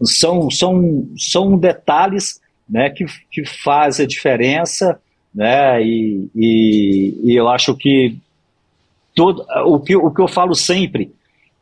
[0.02, 2.40] são, são, são detalhes
[2.70, 4.98] né, que, que fazem a diferença
[5.34, 5.82] né?
[5.84, 8.18] E, e, e eu acho que
[9.16, 11.14] todo, o, que, o que eu falo sempre,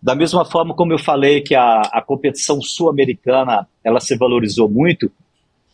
[0.01, 5.11] da mesma forma como eu falei que a, a competição sul-americana ela se valorizou muito,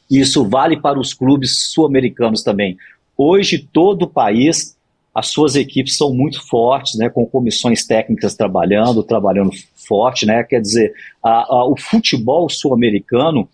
[0.10, 2.78] isso vale para os clubes sul-americanos também.
[3.18, 4.76] Hoje, todo o país,
[5.14, 9.52] as suas equipes são muito fortes, né, com comissões técnicas trabalhando, trabalhando
[9.88, 13.48] forte, né, quer dizer, a, a, o futebol sul-americano,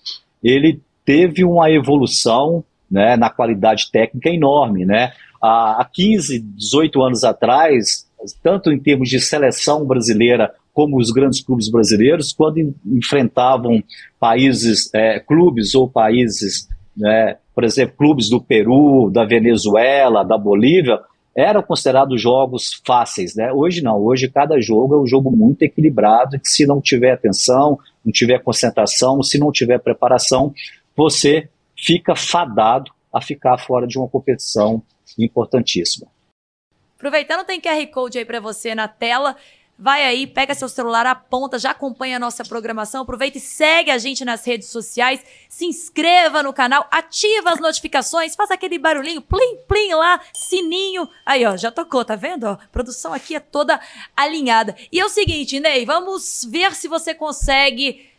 [0.44, 4.86] ele teve uma evolução né, na qualidade técnica enorme.
[4.86, 5.14] Né?
[5.42, 8.06] Há 15, 18 anos atrás,
[8.44, 13.84] tanto em termos de seleção brasileira como os grandes clubes brasileiros, quando enfrentavam
[14.20, 21.00] países, é, clubes ou países, né, por exemplo, clubes do Peru, da Venezuela, da Bolívia,
[21.36, 23.52] eram considerados jogos fáceis, né?
[23.54, 27.80] Hoje não, hoje cada jogo é um jogo muito equilibrado, que se não tiver atenção,
[28.04, 30.54] não tiver concentração, se não tiver preparação,
[30.96, 31.48] você
[31.82, 34.82] fica fadado a ficar fora de uma competição
[35.17, 36.08] importantíssima.
[36.96, 39.36] Aproveitando, tem QR Code aí para você na tela.
[39.84, 43.98] Vai aí, pega seu celular, aponta, já acompanha a nossa programação, aproveita e segue a
[43.98, 49.58] gente nas redes sociais, se inscreva no canal, ativa as notificações, faz aquele barulhinho, plim,
[49.67, 51.10] plim lá, sininho.
[51.26, 52.44] Aí, ó, já tocou, tá vendo?
[52.44, 53.82] Ó, produção aqui é toda
[54.15, 54.76] alinhada.
[54.91, 58.11] E é o seguinte, Ney, vamos ver se você consegue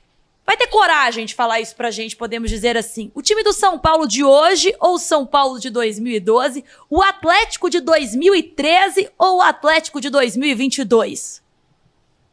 [0.46, 3.11] vai ter coragem de falar isso pra gente, podemos dizer assim.
[3.14, 6.64] O time do São Paulo de hoje ou São Paulo de 2012?
[6.90, 11.42] O Atlético de 2013 ou o Atlético de 2022?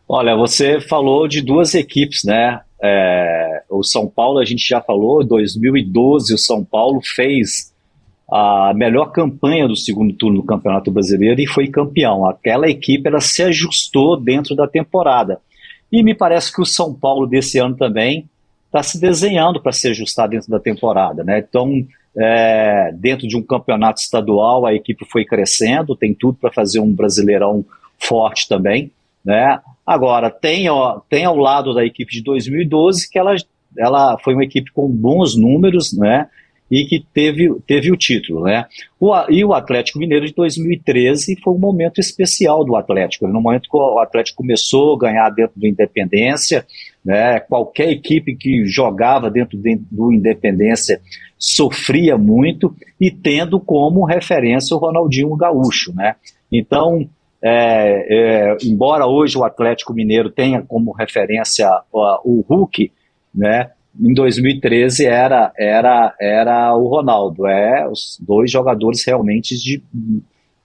[0.08, 2.62] Olha, você falou de duas equipes, né?
[2.82, 7.74] É, o São Paulo, a gente já falou, 2012 o São Paulo fez
[8.32, 12.28] a melhor campanha do segundo turno do Campeonato Brasileiro e foi campeão.
[12.28, 15.42] Aquela equipe ela se ajustou dentro da temporada.
[15.92, 18.30] E me parece que o São Paulo desse ano também
[18.66, 21.24] está se desenhando para se ajustar dentro da temporada.
[21.24, 21.40] Né?
[21.40, 21.86] Então,
[22.18, 26.94] é, dentro de um campeonato estadual, a equipe foi crescendo, tem tudo para fazer um
[26.94, 27.66] brasileirão
[27.98, 28.92] forte também.
[29.26, 29.60] Né?
[29.86, 33.36] Agora, tem, ó, tem ao lado da equipe de 2012 que ela,
[33.78, 36.28] ela foi uma equipe com bons números, né?
[36.70, 38.66] E que teve, teve o título, né?
[39.00, 43.28] O, e o Atlético Mineiro de 2013 foi um momento especial do Atlético.
[43.28, 46.66] No momento que o Atlético começou a ganhar dentro do Independência,
[47.04, 47.40] né?
[47.40, 49.58] Qualquer equipe que jogava dentro
[49.92, 51.02] do Independência
[51.38, 56.16] sofria muito e tendo como referência o Ronaldinho Gaúcho, né?
[56.52, 57.08] Então,
[57.42, 62.92] é, é, embora hoje o Atlético Mineiro tenha como referência o Hulk,
[63.34, 67.46] né, em 2013 era, era, era o Ronaldo.
[67.48, 69.84] É os dois jogadores realmente de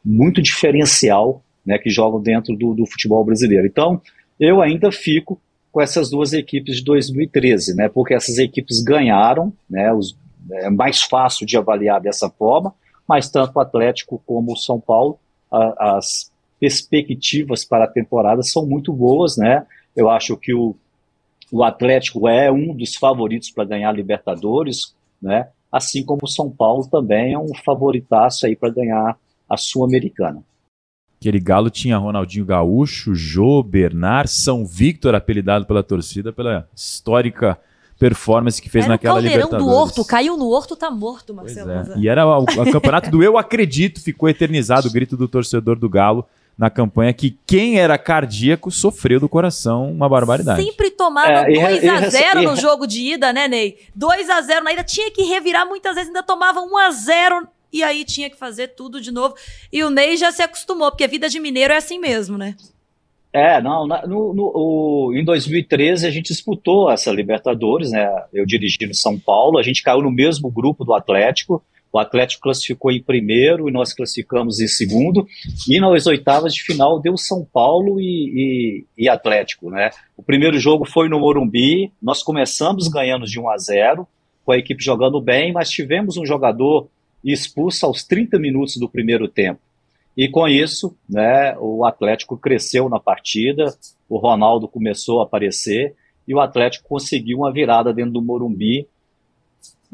[0.05, 3.67] muito diferencial né, que jogam dentro do, do futebol brasileiro.
[3.67, 4.01] Então,
[4.39, 5.41] eu ainda fico
[5.73, 10.17] com essas duas equipes de 2013, né, porque essas equipes ganharam, né, os,
[10.53, 12.73] é mais fácil de avaliar dessa forma,
[13.09, 15.19] mas tanto o Atlético como o São Paulo,
[15.51, 19.67] a, as perspectivas para a temporada são muito boas, né?
[19.97, 20.77] Eu acho que o,
[21.55, 25.51] o Atlético é um dos favoritos para ganhar a Libertadores, né?
[25.71, 29.17] Assim como o São Paulo também é um favoritaço aí para ganhar
[29.49, 30.43] a Sul-Americana.
[31.21, 37.57] Aquele galo tinha Ronaldinho Gaúcho, Jô, Bernard, São Victor, apelidado pela torcida pela histórica
[38.01, 39.65] performance que fez era naquela Libertadores.
[39.65, 41.71] do Horto, caiu no Horto, tá morto, Marcelo.
[41.71, 41.85] É.
[41.99, 45.89] E era o, o campeonato do Eu Acredito, ficou eternizado o grito do torcedor do
[45.89, 50.63] Galo na campanha que quem era cardíaco sofreu do coração uma barbaridade.
[50.63, 53.79] Sempre tomava 2x0 no jogo de ida, né, Ney?
[53.99, 58.37] 2x0 na ida, tinha que revirar muitas vezes, ainda tomava 1x0 e aí tinha que
[58.37, 59.35] fazer tudo de novo.
[59.73, 62.55] E o Ney já se acostumou, porque vida de mineiro é assim mesmo, né?
[63.33, 68.09] É, não, no, no, o, em 2013 a gente disputou essa Libertadores, né?
[68.33, 71.61] Eu dirigi no São Paulo, a gente caiu no mesmo grupo do Atlético,
[71.95, 75.25] o Atlético classificou em primeiro e nós classificamos em segundo.
[75.69, 79.71] E nas oitavas de final deu São Paulo e, e, e, Atlético.
[79.71, 79.91] Né?
[80.17, 81.93] O primeiro jogo foi no Morumbi.
[82.03, 84.09] Nós começamos ganhando de 1 a 0,
[84.45, 86.89] com a equipe jogando bem, mas tivemos um jogador
[87.23, 89.61] expulso aos 30 minutos do primeiro tempo.
[90.17, 93.73] E com isso, né, o Atlético cresceu na partida,
[94.09, 95.95] o Ronaldo começou a aparecer
[96.27, 98.89] e o Atlético conseguiu uma virada dentro do Morumbi.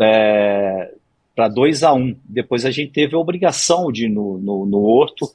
[0.01, 0.95] É,
[1.41, 2.17] para 2 a 1 um.
[2.23, 5.27] Depois a gente teve a obrigação de ir no, no, no Horto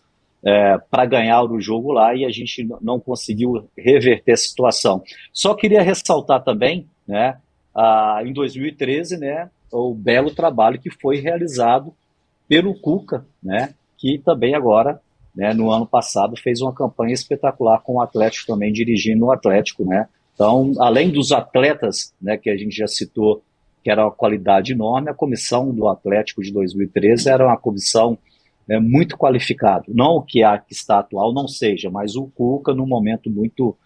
[0.45, 5.01] é, para ganhar o jogo lá e a gente não conseguiu reverter a situação.
[5.33, 7.39] Só queria ressaltar também, né,
[7.73, 11.91] a, em 2013, né, o belo trabalho que foi realizado
[12.47, 15.01] pelo Cuca, né, que também agora,
[15.35, 19.83] né, no ano passado, fez uma campanha espetacular com o Atlético também, dirigindo o Atlético,
[19.83, 20.07] né.
[20.35, 23.41] Então, além dos atletas, né, que a gente já citou
[23.85, 25.11] que era uma qualidade enorme.
[25.11, 28.17] A comissão do Atlético de 2013 era uma comissão
[28.67, 29.85] né, muito qualificada.
[29.89, 33.77] Não que a que está atual não seja, mas o Cuca num momento muito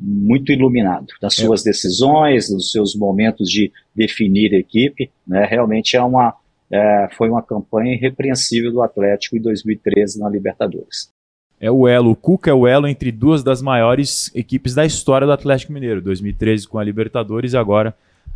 [0.00, 1.42] muito iluminado nas é.
[1.42, 1.70] suas é.
[1.70, 5.10] decisões, nos seus momentos de definir a equipe.
[5.26, 6.36] Né, realmente é uma
[6.70, 11.10] é, foi uma campanha irrepreensível do Atlético em 2013 na Libertadores.
[11.60, 15.26] É o elo, o Cuca é o elo entre duas das maiores equipes da história
[15.26, 17.92] do Atlético Mineiro, 2013 com a Libertadores e agora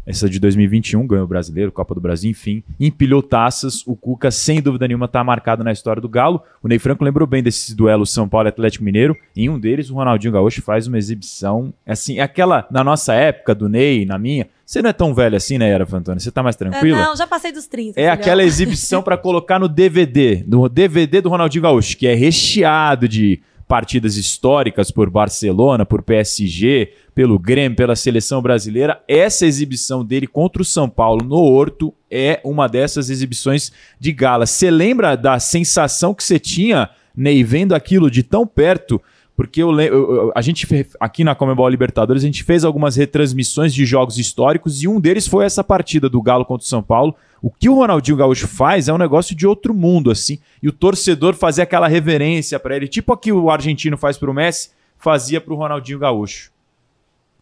[0.07, 3.87] essa de 2021, ganhou o Brasileiro, Copa do Brasil, enfim, empilhou taças.
[3.87, 6.43] O Cuca, sem dúvida nenhuma, está marcado na história do Galo.
[6.63, 9.17] O Ney Franco lembrou bem desses duelos São Paulo e Atlético Mineiro.
[9.37, 13.69] Em um deles, o Ronaldinho Gaúcho faz uma exibição, assim, aquela, na nossa época, do
[13.69, 16.19] Ney, na minha, você não é tão velho assim, né, Era Fantoni?
[16.19, 16.99] Você tá mais tranquila?
[16.99, 18.01] não, já passei dos 30.
[18.01, 23.07] É aquela exibição para colocar no DVD, no DVD do Ronaldinho Gaúcho, que é recheado
[23.07, 29.03] de partidas históricas por Barcelona, por PSG, pelo Grêmio, pela seleção brasileira.
[29.09, 34.45] Essa exibição dele contra o São Paulo no Horto é uma dessas exibições de gala.
[34.45, 39.01] Você lembra da sensação que você tinha, Ney, vendo aquilo de tão perto?
[39.37, 40.67] Porque eu, eu, a gente
[41.01, 45.27] aqui na Comebol Libertadores a gente fez algumas retransmissões de jogos históricos e um deles
[45.27, 47.15] foi essa partida do Galo contra o São Paulo.
[47.41, 50.73] O que o Ronaldinho Gaúcho faz é um negócio de outro mundo assim, e o
[50.73, 55.41] torcedor fazer aquela reverência para ele, tipo aqui o argentino faz para o Messi, fazia
[55.41, 56.53] para o Ronaldinho Gaúcho.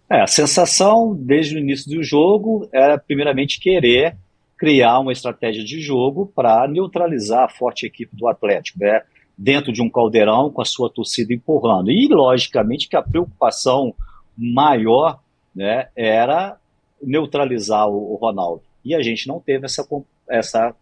[0.09, 4.17] É, a sensação desde o início do jogo era primeiramente querer
[4.57, 9.03] criar uma estratégia de jogo para neutralizar a forte equipe do Atlético, né?
[9.41, 11.91] Dentro de um caldeirão com a sua torcida empurrando.
[11.91, 13.95] E logicamente que a preocupação
[14.37, 15.19] maior
[15.57, 16.59] né, era
[17.03, 18.63] neutralizar o, Ronaldo.
[18.85, 19.87] E a gente não teve essa,
[20.29, 20.75] essa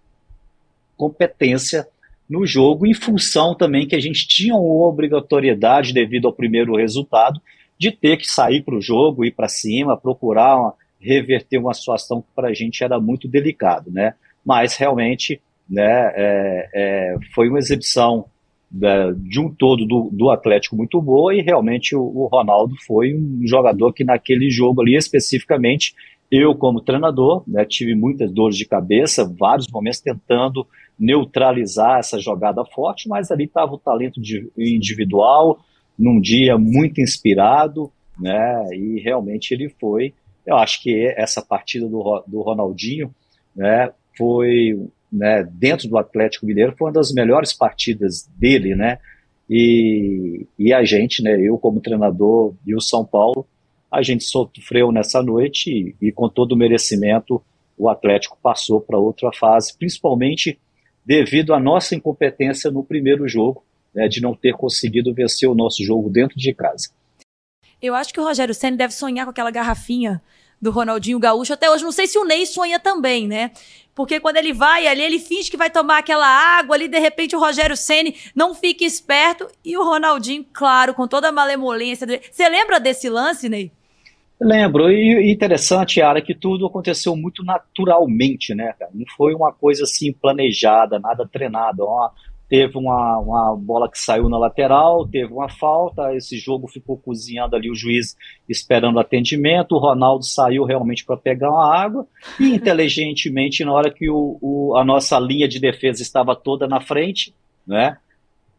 [0.96, 1.86] competência
[2.28, 7.40] no jogo, em função também que a gente tinha uma obrigatoriedade, devido ao primeiro resultado,
[7.78, 12.20] de ter que sair para o jogo, ir para cima, procurar uma, reverter uma situação
[12.20, 14.14] que para a gente era muito delicado, né?
[14.44, 15.40] Mas realmente,
[15.70, 18.26] né, é, é, foi uma exibição
[18.70, 23.14] da, de um todo do, do, Atlético muito boa e realmente o, o, Ronaldo foi
[23.14, 25.94] um jogador que naquele jogo ali especificamente
[26.30, 30.66] eu como treinador né, tive muitas dores de cabeça, vários momentos tentando
[30.98, 35.58] neutralizar essa jogada forte, mas ali estava o talento de, individual,
[35.98, 38.68] num dia muito inspirado, né?
[38.74, 40.12] E realmente ele foi.
[40.44, 43.14] Eu acho que essa partida do, do Ronaldinho,
[43.54, 43.90] né?
[44.16, 44.76] Foi
[45.10, 48.98] né, dentro do Atlético Mineiro foi uma das melhores partidas dele, né?
[49.48, 51.40] E, e a gente, né?
[51.40, 53.46] Eu como treinador e o São Paulo,
[53.90, 57.42] a gente sofreu nessa noite e, e com todo o merecimento
[57.76, 60.58] o Atlético passou para outra fase, principalmente
[61.06, 65.82] devido à nossa incompetência no primeiro jogo, né, de não ter conseguido vencer o nosso
[65.82, 66.90] jogo dentro de casa.
[67.80, 70.20] Eu acho que o Rogério Senna deve sonhar com aquela garrafinha
[70.60, 71.84] do Ronaldinho Gaúcho até hoje.
[71.84, 73.52] Não sei se o Ney sonha também, né?
[73.98, 77.34] Porque quando ele vai ali, ele finge que vai tomar aquela água ali, de repente
[77.34, 82.06] o Rogério Ceni não fica esperto e o Ronaldinho, claro, com toda a malemolência.
[82.30, 83.72] Você lembra desse lance, Ney?
[84.40, 88.92] Lembro, e interessante, Ara, que tudo aconteceu muito naturalmente, né, cara?
[88.94, 91.84] Não foi uma coisa assim planejada, nada treinado.
[91.84, 92.12] Uma,
[92.48, 97.54] teve uma, uma bola que saiu na lateral, teve uma falta, esse jogo ficou cozinhando
[97.54, 98.16] ali, o juiz
[98.48, 102.06] esperando atendimento, o Ronaldo saiu realmente para pegar uma água,
[102.40, 106.80] e inteligentemente, na hora que o, o, a nossa linha de defesa estava toda na
[106.80, 107.34] frente,
[107.66, 107.98] né,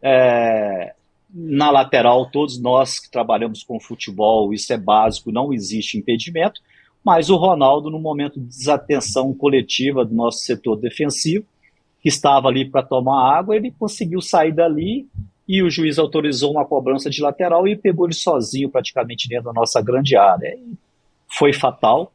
[0.02, 0.93] é,
[1.34, 6.62] na lateral, todos nós que trabalhamos com futebol, isso é básico, não existe impedimento,
[7.04, 11.45] mas o Ronaldo, no momento de desatenção coletiva do nosso setor defensivo,
[12.02, 15.08] que estava ali para tomar água, ele conseguiu sair dali
[15.48, 19.54] e o juiz autorizou uma cobrança de lateral e pegou ele sozinho praticamente dentro da
[19.54, 20.56] nossa grande área.
[20.56, 20.78] E
[21.28, 22.14] foi fatal,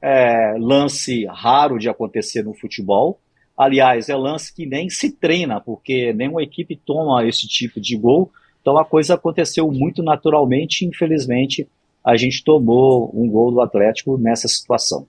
[0.00, 3.18] é, lance raro de acontecer no futebol.
[3.56, 8.30] Aliás, é lance que nem se treina, porque nenhuma equipe toma esse tipo de gol.
[8.60, 10.84] Então a coisa aconteceu muito naturalmente.
[10.84, 11.66] Infelizmente,
[12.04, 15.06] a gente tomou um gol do Atlético nessa situação.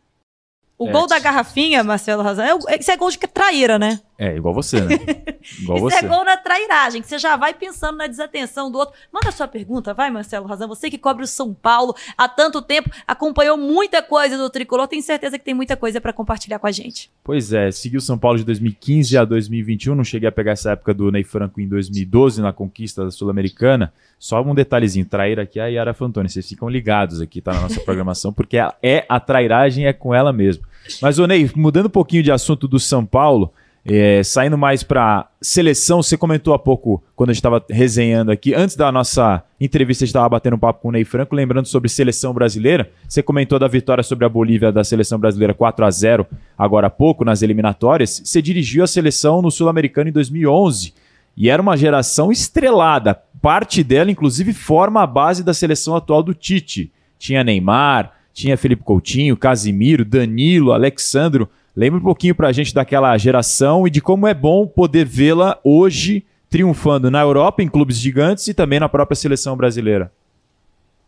[0.78, 4.00] O é, gol da garrafinha, Marcelo Razão, é, isso é gol de traíra, né?
[4.20, 4.96] É, igual você, né?
[5.62, 6.06] Igual isso é você.
[6.06, 8.96] é gol na trairagem, que você já vai pensando na desatenção do outro.
[9.14, 10.68] Manda sua pergunta, vai, Marcelo Razão.
[10.68, 15.04] Você que cobre o São Paulo há tanto tempo, acompanhou muita coisa do Tricolor, tenho
[15.04, 17.12] certeza que tem muita coisa para compartilhar com a gente.
[17.24, 20.72] Pois é, segui o São Paulo de 2015 a 2021, não cheguei a pegar essa
[20.72, 23.94] época do Ney Franco em 2012, na conquista da Sul-Americana.
[24.20, 27.62] Só um detalhezinho, trair aqui é a Yara Fantoni, vocês ficam ligados aqui, tá na
[27.62, 30.66] nossa programação, porque é a trairagem é com ela mesmo.
[31.02, 33.54] Mas, ô Ney, mudando um pouquinho de assunto do São Paulo,
[33.90, 38.54] é, saindo mais para seleção, você comentou há pouco, quando a gente estava resenhando aqui,
[38.54, 41.68] antes da nossa entrevista, a gente estava batendo um papo com o Ney Franco, lembrando
[41.68, 42.92] sobre seleção brasileira.
[43.08, 46.90] Você comentou da vitória sobre a Bolívia da seleção brasileira 4 a 0 agora há
[46.90, 48.22] pouco, nas eliminatórias.
[48.26, 50.94] Você dirigiu a seleção no Sul-Americano em 2011
[51.38, 53.18] e era uma geração estrelada.
[53.42, 56.92] Parte dela, inclusive, forma a base da seleção atual do Tite.
[57.18, 61.50] Tinha Neymar, tinha Felipe Coutinho, Casimiro, Danilo, Alexandro.
[61.78, 66.26] Lembra um pouquinho pra gente daquela geração e de como é bom poder vê-la hoje
[66.50, 70.12] triunfando na Europa, em clubes gigantes e também na própria seleção brasileira.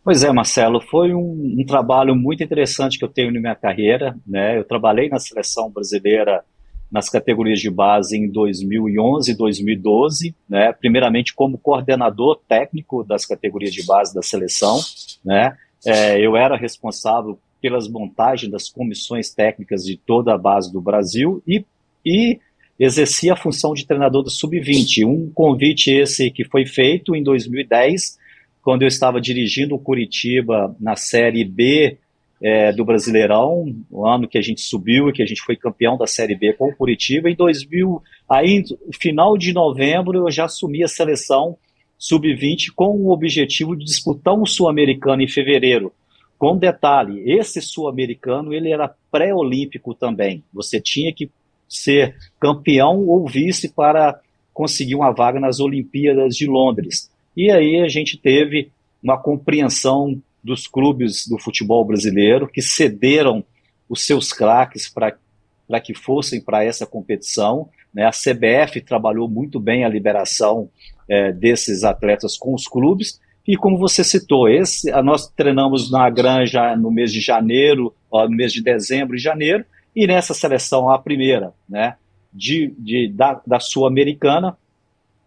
[0.04, 4.16] Pois é, Marcelo, foi um, um, trabalho muito interessante que eu tenho na minha carreira.
[4.24, 4.58] Né?
[4.58, 6.44] Eu trabalhei na seleção brasileira
[6.88, 10.72] nas categorias de base em 2011 e 2012, né?
[10.72, 14.78] primeiramente como coordenador técnico das categorias de base da seleção.
[15.24, 15.56] Né?
[15.84, 21.42] É, eu era responsável pelas montagens das comissões técnicas de toda a base do Brasil
[21.46, 21.64] e,
[22.04, 22.38] e
[22.78, 25.06] exercia a função de treinador do Sub-20.
[25.06, 28.18] Um convite esse que foi feito em 2010,
[28.62, 31.98] quando eu estava dirigindo o Curitiba na Série B
[32.42, 35.98] é, do Brasileirão, o ano que a gente subiu e que a gente foi campeão
[35.98, 37.28] da Série B com o Curitiba.
[37.28, 38.64] Em 2000, aí,
[38.98, 41.56] final de novembro, eu já assumi a seleção
[41.98, 45.92] Sub-20 com o objetivo de disputar um Sul-Americano em fevereiro.
[46.40, 50.42] Com detalhe, esse sul-americano ele era pré-olímpico também.
[50.54, 51.30] Você tinha que
[51.68, 54.18] ser campeão ou vice para
[54.54, 57.10] conseguir uma vaga nas Olimpíadas de Londres.
[57.36, 58.70] E aí a gente teve
[59.02, 63.44] uma compreensão dos clubes do futebol brasileiro que cederam
[63.86, 67.68] os seus craques para que fossem para essa competição.
[67.92, 68.06] Né?
[68.06, 70.70] A CBF trabalhou muito bem a liberação
[71.06, 73.20] é, desses atletas com os clubes.
[73.50, 78.36] E como você citou, esse, nós treinamos na Granja no mês de janeiro, ó, no
[78.36, 81.96] mês de dezembro e janeiro, e nessa seleção, a primeira, né,
[82.32, 84.56] de, de da, da Sul-Americana,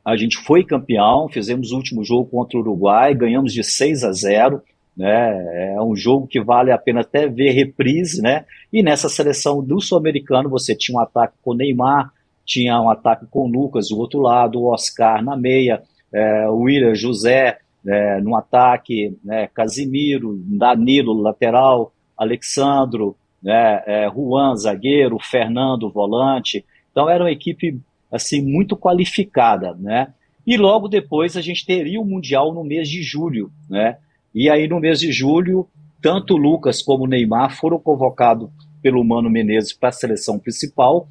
[0.05, 4.13] a gente foi campeão, fizemos o último jogo contra o Uruguai, ganhamos de 6 a
[4.13, 4.63] 0,
[4.95, 5.73] né?
[5.75, 8.45] É um jogo que vale a pena até ver reprise, né?
[8.71, 12.09] E nessa seleção do sul-americano você tinha um ataque com Neymar,
[12.45, 16.95] tinha um ataque com Lucas do outro lado, o Oscar na meia, é, o William
[16.95, 19.47] José é, no ataque, né?
[19.47, 23.83] Casimiro, Danilo lateral, Alexandro, né?
[23.85, 26.65] É, Juan zagueiro, Fernando volante.
[26.91, 27.79] Então era uma equipe
[28.11, 30.13] assim muito qualificada, né?
[30.45, 33.97] E logo depois a gente teria o mundial no mês de julho, né?
[34.35, 35.67] E aí, no mês de julho,
[36.01, 38.49] tanto Lucas como Neymar foram convocados
[38.81, 41.07] pelo Mano Menezes para a seleção principal,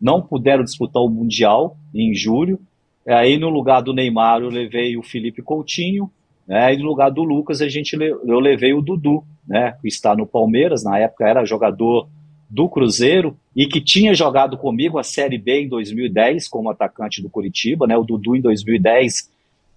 [0.00, 2.60] não puderam disputar o Mundial em julho.
[3.06, 6.10] Aí, no lugar do Neymar, eu levei o Felipe Coutinho,
[6.46, 6.74] né?
[6.74, 9.76] e no lugar do Lucas, a gente, eu levei o Dudu, né?
[9.80, 12.08] que está no Palmeiras, na época era jogador
[12.48, 17.28] do Cruzeiro, e que tinha jogado comigo a Série B em 2010 como atacante do
[17.28, 17.96] Curitiba, né?
[17.96, 19.30] O Dudu em 2010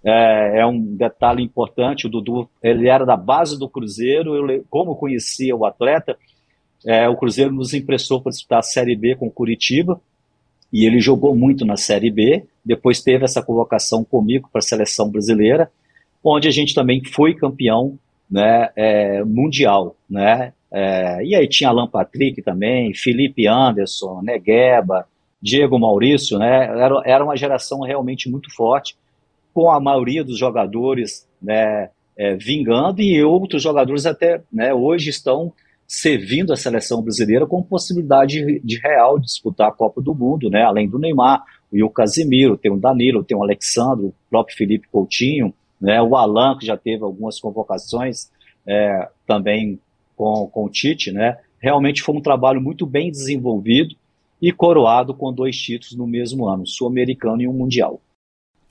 [0.04, 2.06] é, é, um detalhe importante.
[2.06, 4.34] O Dudu ele era da base do Cruzeiro.
[4.34, 6.16] Eu, como conhecia o atleta,
[6.86, 10.00] é, o Cruzeiro nos impressou para disputar a Série B com o Curitiba
[10.72, 12.44] e ele jogou muito na Série B.
[12.64, 15.70] Depois teve essa convocação comigo para a seleção brasileira,
[16.22, 17.98] onde a gente também foi campeão
[18.30, 19.96] né, é, mundial.
[20.08, 20.52] Né?
[20.70, 25.06] É, e aí tinha Alan Patrick também, Felipe Anderson, Negueba,
[25.40, 26.38] Diego Maurício.
[26.38, 26.64] Né?
[26.64, 28.96] Era, era uma geração realmente muito forte
[29.54, 35.52] com a maioria dos jogadores né, é, vingando e outros jogadores até né, hoje estão
[35.88, 40.62] servindo a seleção brasileira com possibilidade de, real disputar a Copa do Mundo, né?
[40.62, 44.86] Além do Neymar, e o Casimiro, tem o Danilo, tem o Alexandre, o próprio Felipe
[44.88, 46.00] Coutinho, né?
[46.02, 48.30] O Alan que já teve algumas convocações
[48.66, 49.80] é, também
[50.14, 51.38] com, com o Tite, né?
[51.58, 53.96] Realmente foi um trabalho muito bem desenvolvido
[54.40, 58.00] e coroado com dois títulos no mesmo ano, sul-americano e um mundial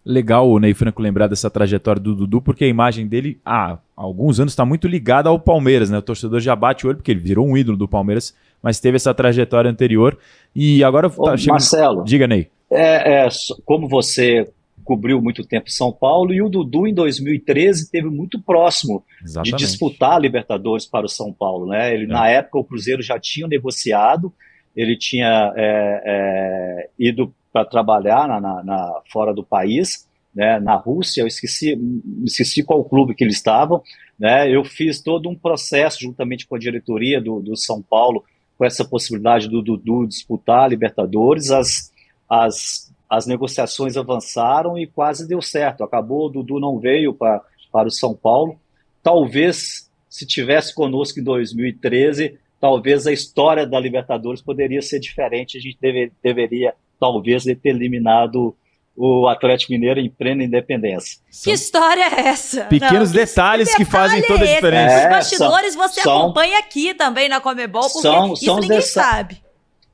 [0.07, 4.39] legal o Ney Franco lembrar dessa trajetória do Dudu, porque a imagem dele há alguns
[4.39, 5.97] anos está muito ligada ao Palmeiras, né?
[5.97, 8.33] O torcedor já bate o olho, porque ele virou um ídolo do Palmeiras,
[8.63, 10.17] mas teve essa trajetória anterior.
[10.55, 11.51] E agora tá Ô, chegando...
[11.51, 12.03] Marcelo.
[12.05, 12.47] Diga, Ney.
[12.71, 13.27] É, é,
[13.65, 14.49] como você
[14.83, 19.57] cobriu muito tempo São Paulo, e o Dudu em 2013 teve muito próximo Exatamente.
[19.57, 21.93] de disputar a Libertadores para o São Paulo, né?
[21.93, 22.07] Ele, é.
[22.07, 24.33] Na época o Cruzeiro já tinha negociado,
[24.73, 30.75] ele tinha é, é ido para trabalhar na, na, na, fora do país, né, na
[30.75, 31.75] Rússia, eu esqueci,
[32.23, 33.81] esqueci qual clube que eles estavam,
[34.19, 38.23] né, eu fiz todo um processo juntamente com a diretoria do, do São Paulo,
[38.55, 41.91] com essa possibilidade do Dudu disputar a Libertadores, as,
[42.29, 47.41] as, as negociações avançaram e quase deu certo, acabou, o Dudu não veio pra,
[47.71, 48.59] para o São Paulo,
[49.01, 55.61] talvez se tivesse conosco em 2013, talvez a história da Libertadores poderia ser diferente, a
[55.61, 58.55] gente deve, deveria talvez ter eliminado
[58.97, 61.19] o Atlético Mineiro em plena independência.
[61.43, 62.65] Que história é essa?
[62.65, 64.95] Pequenos Não, detalhes que, que fazem toda a diferença.
[64.95, 68.59] É, Os bastidores são, você são, acompanha aqui também na Comebol, porque são, isso são
[68.59, 69.43] ninguém sabe.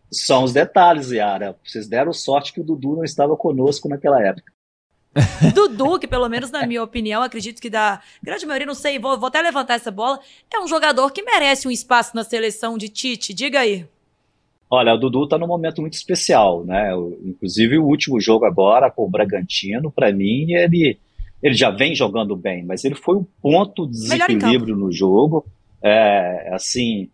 [0.10, 1.58] São os detalhes, Yara.
[1.66, 4.54] Vocês deram sorte que o Dudu não estava conosco naquela época.
[5.54, 9.20] Dudu, que pelo menos na minha opinião, acredito que da grande maioria, não sei, vou,
[9.20, 10.20] vou até levantar essa bola,
[10.52, 13.34] é um jogador que merece um espaço na seleção de Tite.
[13.34, 13.86] Diga aí.
[14.76, 16.96] Olha, o Dudu está num momento muito especial, né?
[16.96, 20.98] O, inclusive o último jogo agora com o Bragantino, para mim, ele,
[21.44, 25.46] ele já vem jogando bem, mas ele foi um ponto de desequilíbrio no jogo.
[25.80, 27.08] É, assim,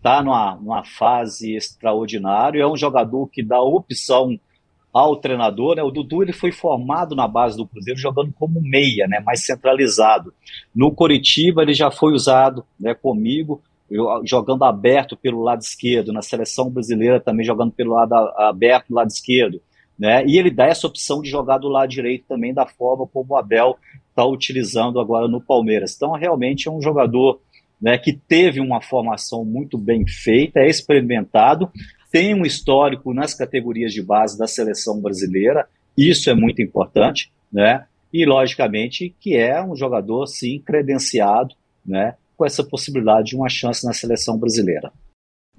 [0.00, 2.62] tá numa, numa fase extraordinária.
[2.62, 4.38] É um jogador que dá opção
[4.92, 5.82] ao treinador, né?
[5.82, 9.18] O Dudu ele foi formado na base do Cruzeiro jogando como meia, né?
[9.18, 10.32] Mais centralizado.
[10.72, 12.94] No Coritiba ele já foi usado, né?
[12.94, 13.60] Comigo
[14.24, 19.08] jogando aberto pelo lado esquerdo, na seleção brasileira também jogando pelo lado aberto do lado
[19.08, 19.60] esquerdo.
[19.98, 20.24] Né?
[20.26, 23.36] E ele dá essa opção de jogar do lado direito também da forma como o
[23.36, 23.76] Abel
[24.08, 25.94] está utilizando agora no Palmeiras.
[25.94, 27.40] Então, realmente é um jogador
[27.80, 31.70] né, que teve uma formação muito bem feita, é experimentado,
[32.10, 35.66] tem um histórico nas categorias de base da seleção brasileira,
[35.96, 37.86] isso é muito importante, né?
[38.12, 42.14] E, logicamente, que é um jogador, sim, credenciado, né?
[42.42, 44.92] Com essa possibilidade de uma chance na seleção brasileira.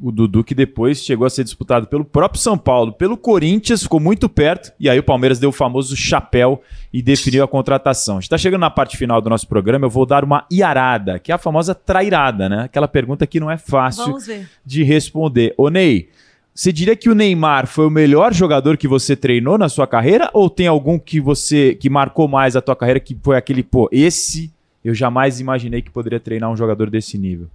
[0.01, 4.01] O Dudu que depois chegou a ser disputado pelo próprio São Paulo, pelo Corinthians, ficou
[4.01, 6.61] muito perto, e aí o Palmeiras deu o famoso chapéu
[6.91, 8.19] e definiu a contratação.
[8.19, 11.36] Está chegando na parte final do nosso programa, eu vou dar uma iarada, que é
[11.36, 12.63] a famosa trairada, né?
[12.63, 14.17] Aquela pergunta que não é fácil
[14.65, 15.53] de responder.
[15.57, 16.09] Ô Ney,
[16.53, 20.29] você diria que o Neymar foi o melhor jogador que você treinou na sua carreira
[20.34, 23.88] ou tem algum que você que marcou mais a tua carreira que foi aquele, pô,
[23.89, 24.51] esse
[24.84, 27.47] eu jamais imaginei que poderia treinar um jogador desse nível?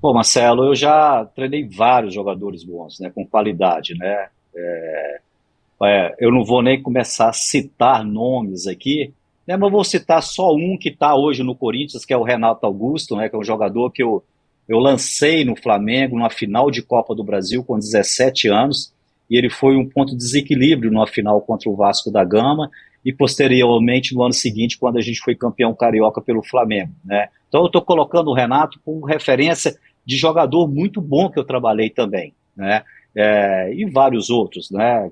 [0.00, 4.28] Bom, Marcelo, eu já treinei vários jogadores bons, né, com qualidade, né?
[4.54, 5.20] É,
[5.82, 9.12] é, eu não vou nem começar a citar nomes aqui,
[9.46, 12.66] né, mas vou citar só um que está hoje no Corinthians, que é o Renato
[12.66, 14.22] Augusto, né, que é um jogador que eu,
[14.68, 18.92] eu lancei no Flamengo na final de Copa do Brasil com 17 anos,
[19.28, 22.70] e ele foi um ponto de desequilíbrio na final contra o Vasco da Gama,
[23.04, 27.28] e posteriormente no ano seguinte, quando a gente foi campeão carioca pelo Flamengo, né?
[27.48, 29.74] Então eu estou colocando o Renato como referência
[30.04, 32.82] de jogador muito bom que eu trabalhei também, né?
[33.14, 35.10] É, e vários outros, né?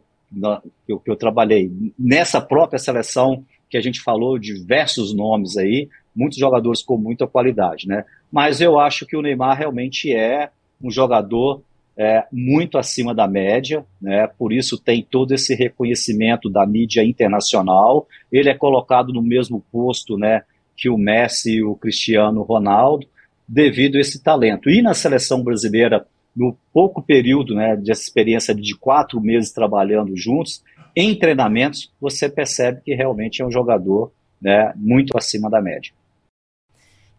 [0.86, 5.88] que, eu, que eu trabalhei nessa própria seleção que a gente falou diversos nomes aí,
[6.14, 8.04] muitos jogadores com muita qualidade, né?
[8.30, 10.50] Mas eu acho que o Neymar realmente é
[10.82, 11.62] um jogador
[11.98, 14.28] é, muito acima da média, né?
[14.38, 18.06] Por isso tem todo esse reconhecimento da mídia internacional.
[18.30, 20.42] Ele é colocado no mesmo posto, né?
[20.76, 23.08] Que o Messi e o Cristiano Ronaldo
[23.48, 24.70] devido a esse talento.
[24.70, 30.62] E na seleção brasileira, no pouco período né, de experiência de quatro meses trabalhando juntos,
[30.94, 35.92] em treinamentos, você percebe que realmente é um jogador né, muito acima da média.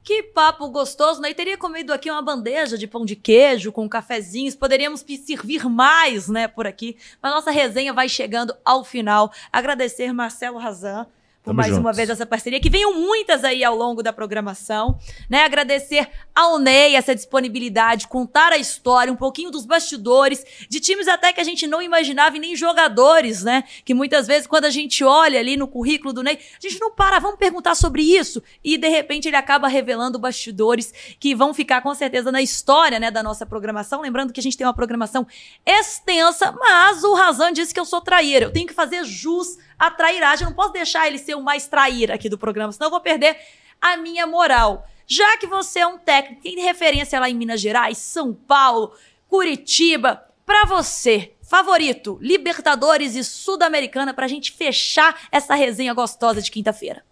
[0.04, 1.30] Que papo gostoso, né?
[1.30, 6.28] E teria comido aqui uma bandeja de pão de queijo com cafezinhos, poderíamos servir mais,
[6.28, 6.98] né, por aqui.
[7.22, 9.32] Mas nossa resenha vai chegando ao final.
[9.52, 11.06] Agradecer Marcelo Razan
[11.50, 11.82] por mais juntos.
[11.82, 14.98] uma vez essa parceria, que venham muitas aí ao longo da programação,
[15.30, 15.44] né?
[15.44, 21.34] Agradecer ao Ney essa disponibilidade, contar a história, um pouquinho dos bastidores, de times até
[21.34, 23.64] que a gente não imaginava e nem jogadores, né?
[23.84, 26.92] Que muitas vezes quando a gente olha ali no currículo do Ney, a gente não
[26.92, 31.82] para, vamos perguntar sobre isso e de repente ele acaba revelando bastidores que vão ficar
[31.82, 34.02] com certeza na história, né, da nossa programação.
[34.02, 35.26] Lembrando que a gente tem uma programação
[35.66, 38.46] extensa, mas o Razan disse que eu sou traíra.
[38.46, 40.44] Eu tenho que fazer jus a trairagem.
[40.44, 43.02] Eu não posso deixar ele ser o mais traíra aqui do programa, senão eu vou
[43.02, 43.38] perder
[43.82, 44.86] a minha moral.
[45.08, 48.92] Já que você é um técnico, tem referência lá em Minas Gerais, São Paulo,
[49.28, 56.52] Curitiba, para você, favorito, Libertadores e Sul-Americana, para a gente fechar essa resenha gostosa de
[56.52, 57.04] quinta-feira.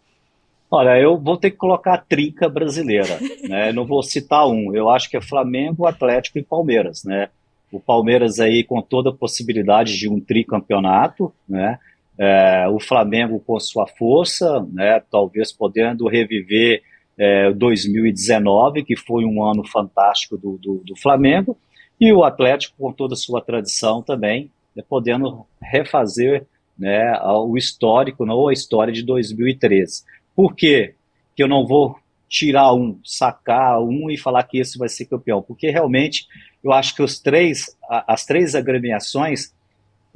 [0.70, 3.72] Olha, eu vou ter que colocar a trinca brasileira, né?
[3.72, 4.76] Não vou citar um.
[4.76, 7.30] Eu acho que é Flamengo, Atlético e Palmeiras, né?
[7.72, 11.80] O Palmeiras aí com toda a possibilidade de um tricampeonato, né?
[12.20, 16.82] É, o Flamengo com sua força, né, talvez podendo reviver
[17.18, 21.58] é, 2019, que foi um ano fantástico do, do, do, Flamengo,
[22.00, 26.46] e o Atlético com toda a sua tradição também, né, podendo refazer
[26.78, 30.04] né, o histórico, não a história de 2013.
[30.36, 30.94] Por quê?
[31.38, 35.40] que eu não vou tirar um, sacar um e falar que esse vai ser campeão?
[35.40, 36.26] Porque realmente
[36.64, 39.54] eu acho que os três, as três agremiações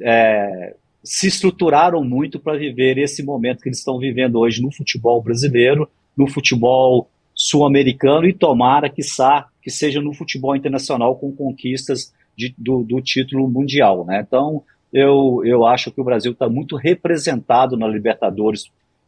[0.02, 5.22] é, se estruturaram muito para viver esse momento que eles estão vivendo hoje no futebol
[5.22, 12.14] brasileiro, no futebol sul-americano e tomara que, sa, que seja no futebol internacional com conquistas
[12.36, 14.06] de, do, do, título mundial.
[14.06, 14.24] Né?
[14.26, 18.66] Então, eu, eu acho que o Brasil está muito representado na Libertadores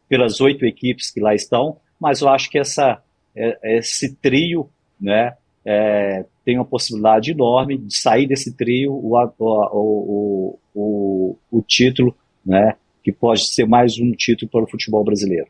[0.08, 3.02] pelas oito equipes que lá estão, mas eu acho que essa,
[3.36, 4.68] é, esse trio
[5.00, 5.34] né,
[5.64, 12.76] é, tem uma possibilidade enorme de sair desse trio o, o, o, o, título, né,
[13.02, 15.48] que pode ser mais um título para o futebol brasileiro.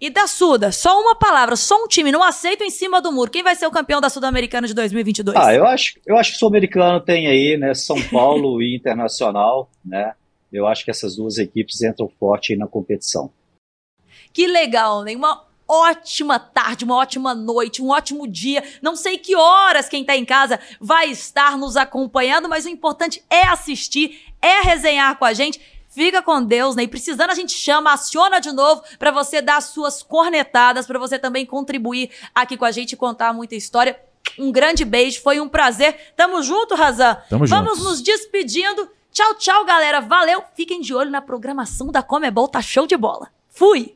[0.00, 3.30] E da Suda, só uma palavra, só um time, não aceito em cima do muro.
[3.30, 5.36] Quem vai ser o campeão da Sul-Americana de 2022?
[5.36, 9.70] Ah, eu acho, eu acho que o Sul-Americano tem aí, né, São Paulo e Internacional,
[9.84, 10.14] né?
[10.52, 13.32] Eu acho que essas duas equipes entram forte aí na competição.
[14.32, 15.14] Que legal, né?
[15.14, 18.62] Uma ótima tarde, uma ótima noite, um ótimo dia.
[18.82, 23.22] Não sei que horas quem tá em casa vai estar nos acompanhando, mas o importante
[23.30, 25.60] é assistir, é resenhar com a gente.
[25.88, 26.84] Fica com Deus, né?
[26.84, 31.18] E precisando a gente chama, aciona de novo para você dar suas cornetadas, para você
[31.18, 34.00] também contribuir aqui com a gente e contar muita história.
[34.38, 36.12] Um grande beijo, foi um prazer.
[36.16, 37.16] Tamo junto, Razan.
[37.28, 37.84] Tamo Vamos juntos.
[37.84, 38.88] nos despedindo.
[39.12, 40.00] Tchau, tchau, galera.
[40.00, 40.42] Valeu.
[40.54, 43.28] Fiquem de olho na programação da Comebol, tá show de bola.
[43.50, 43.94] Fui!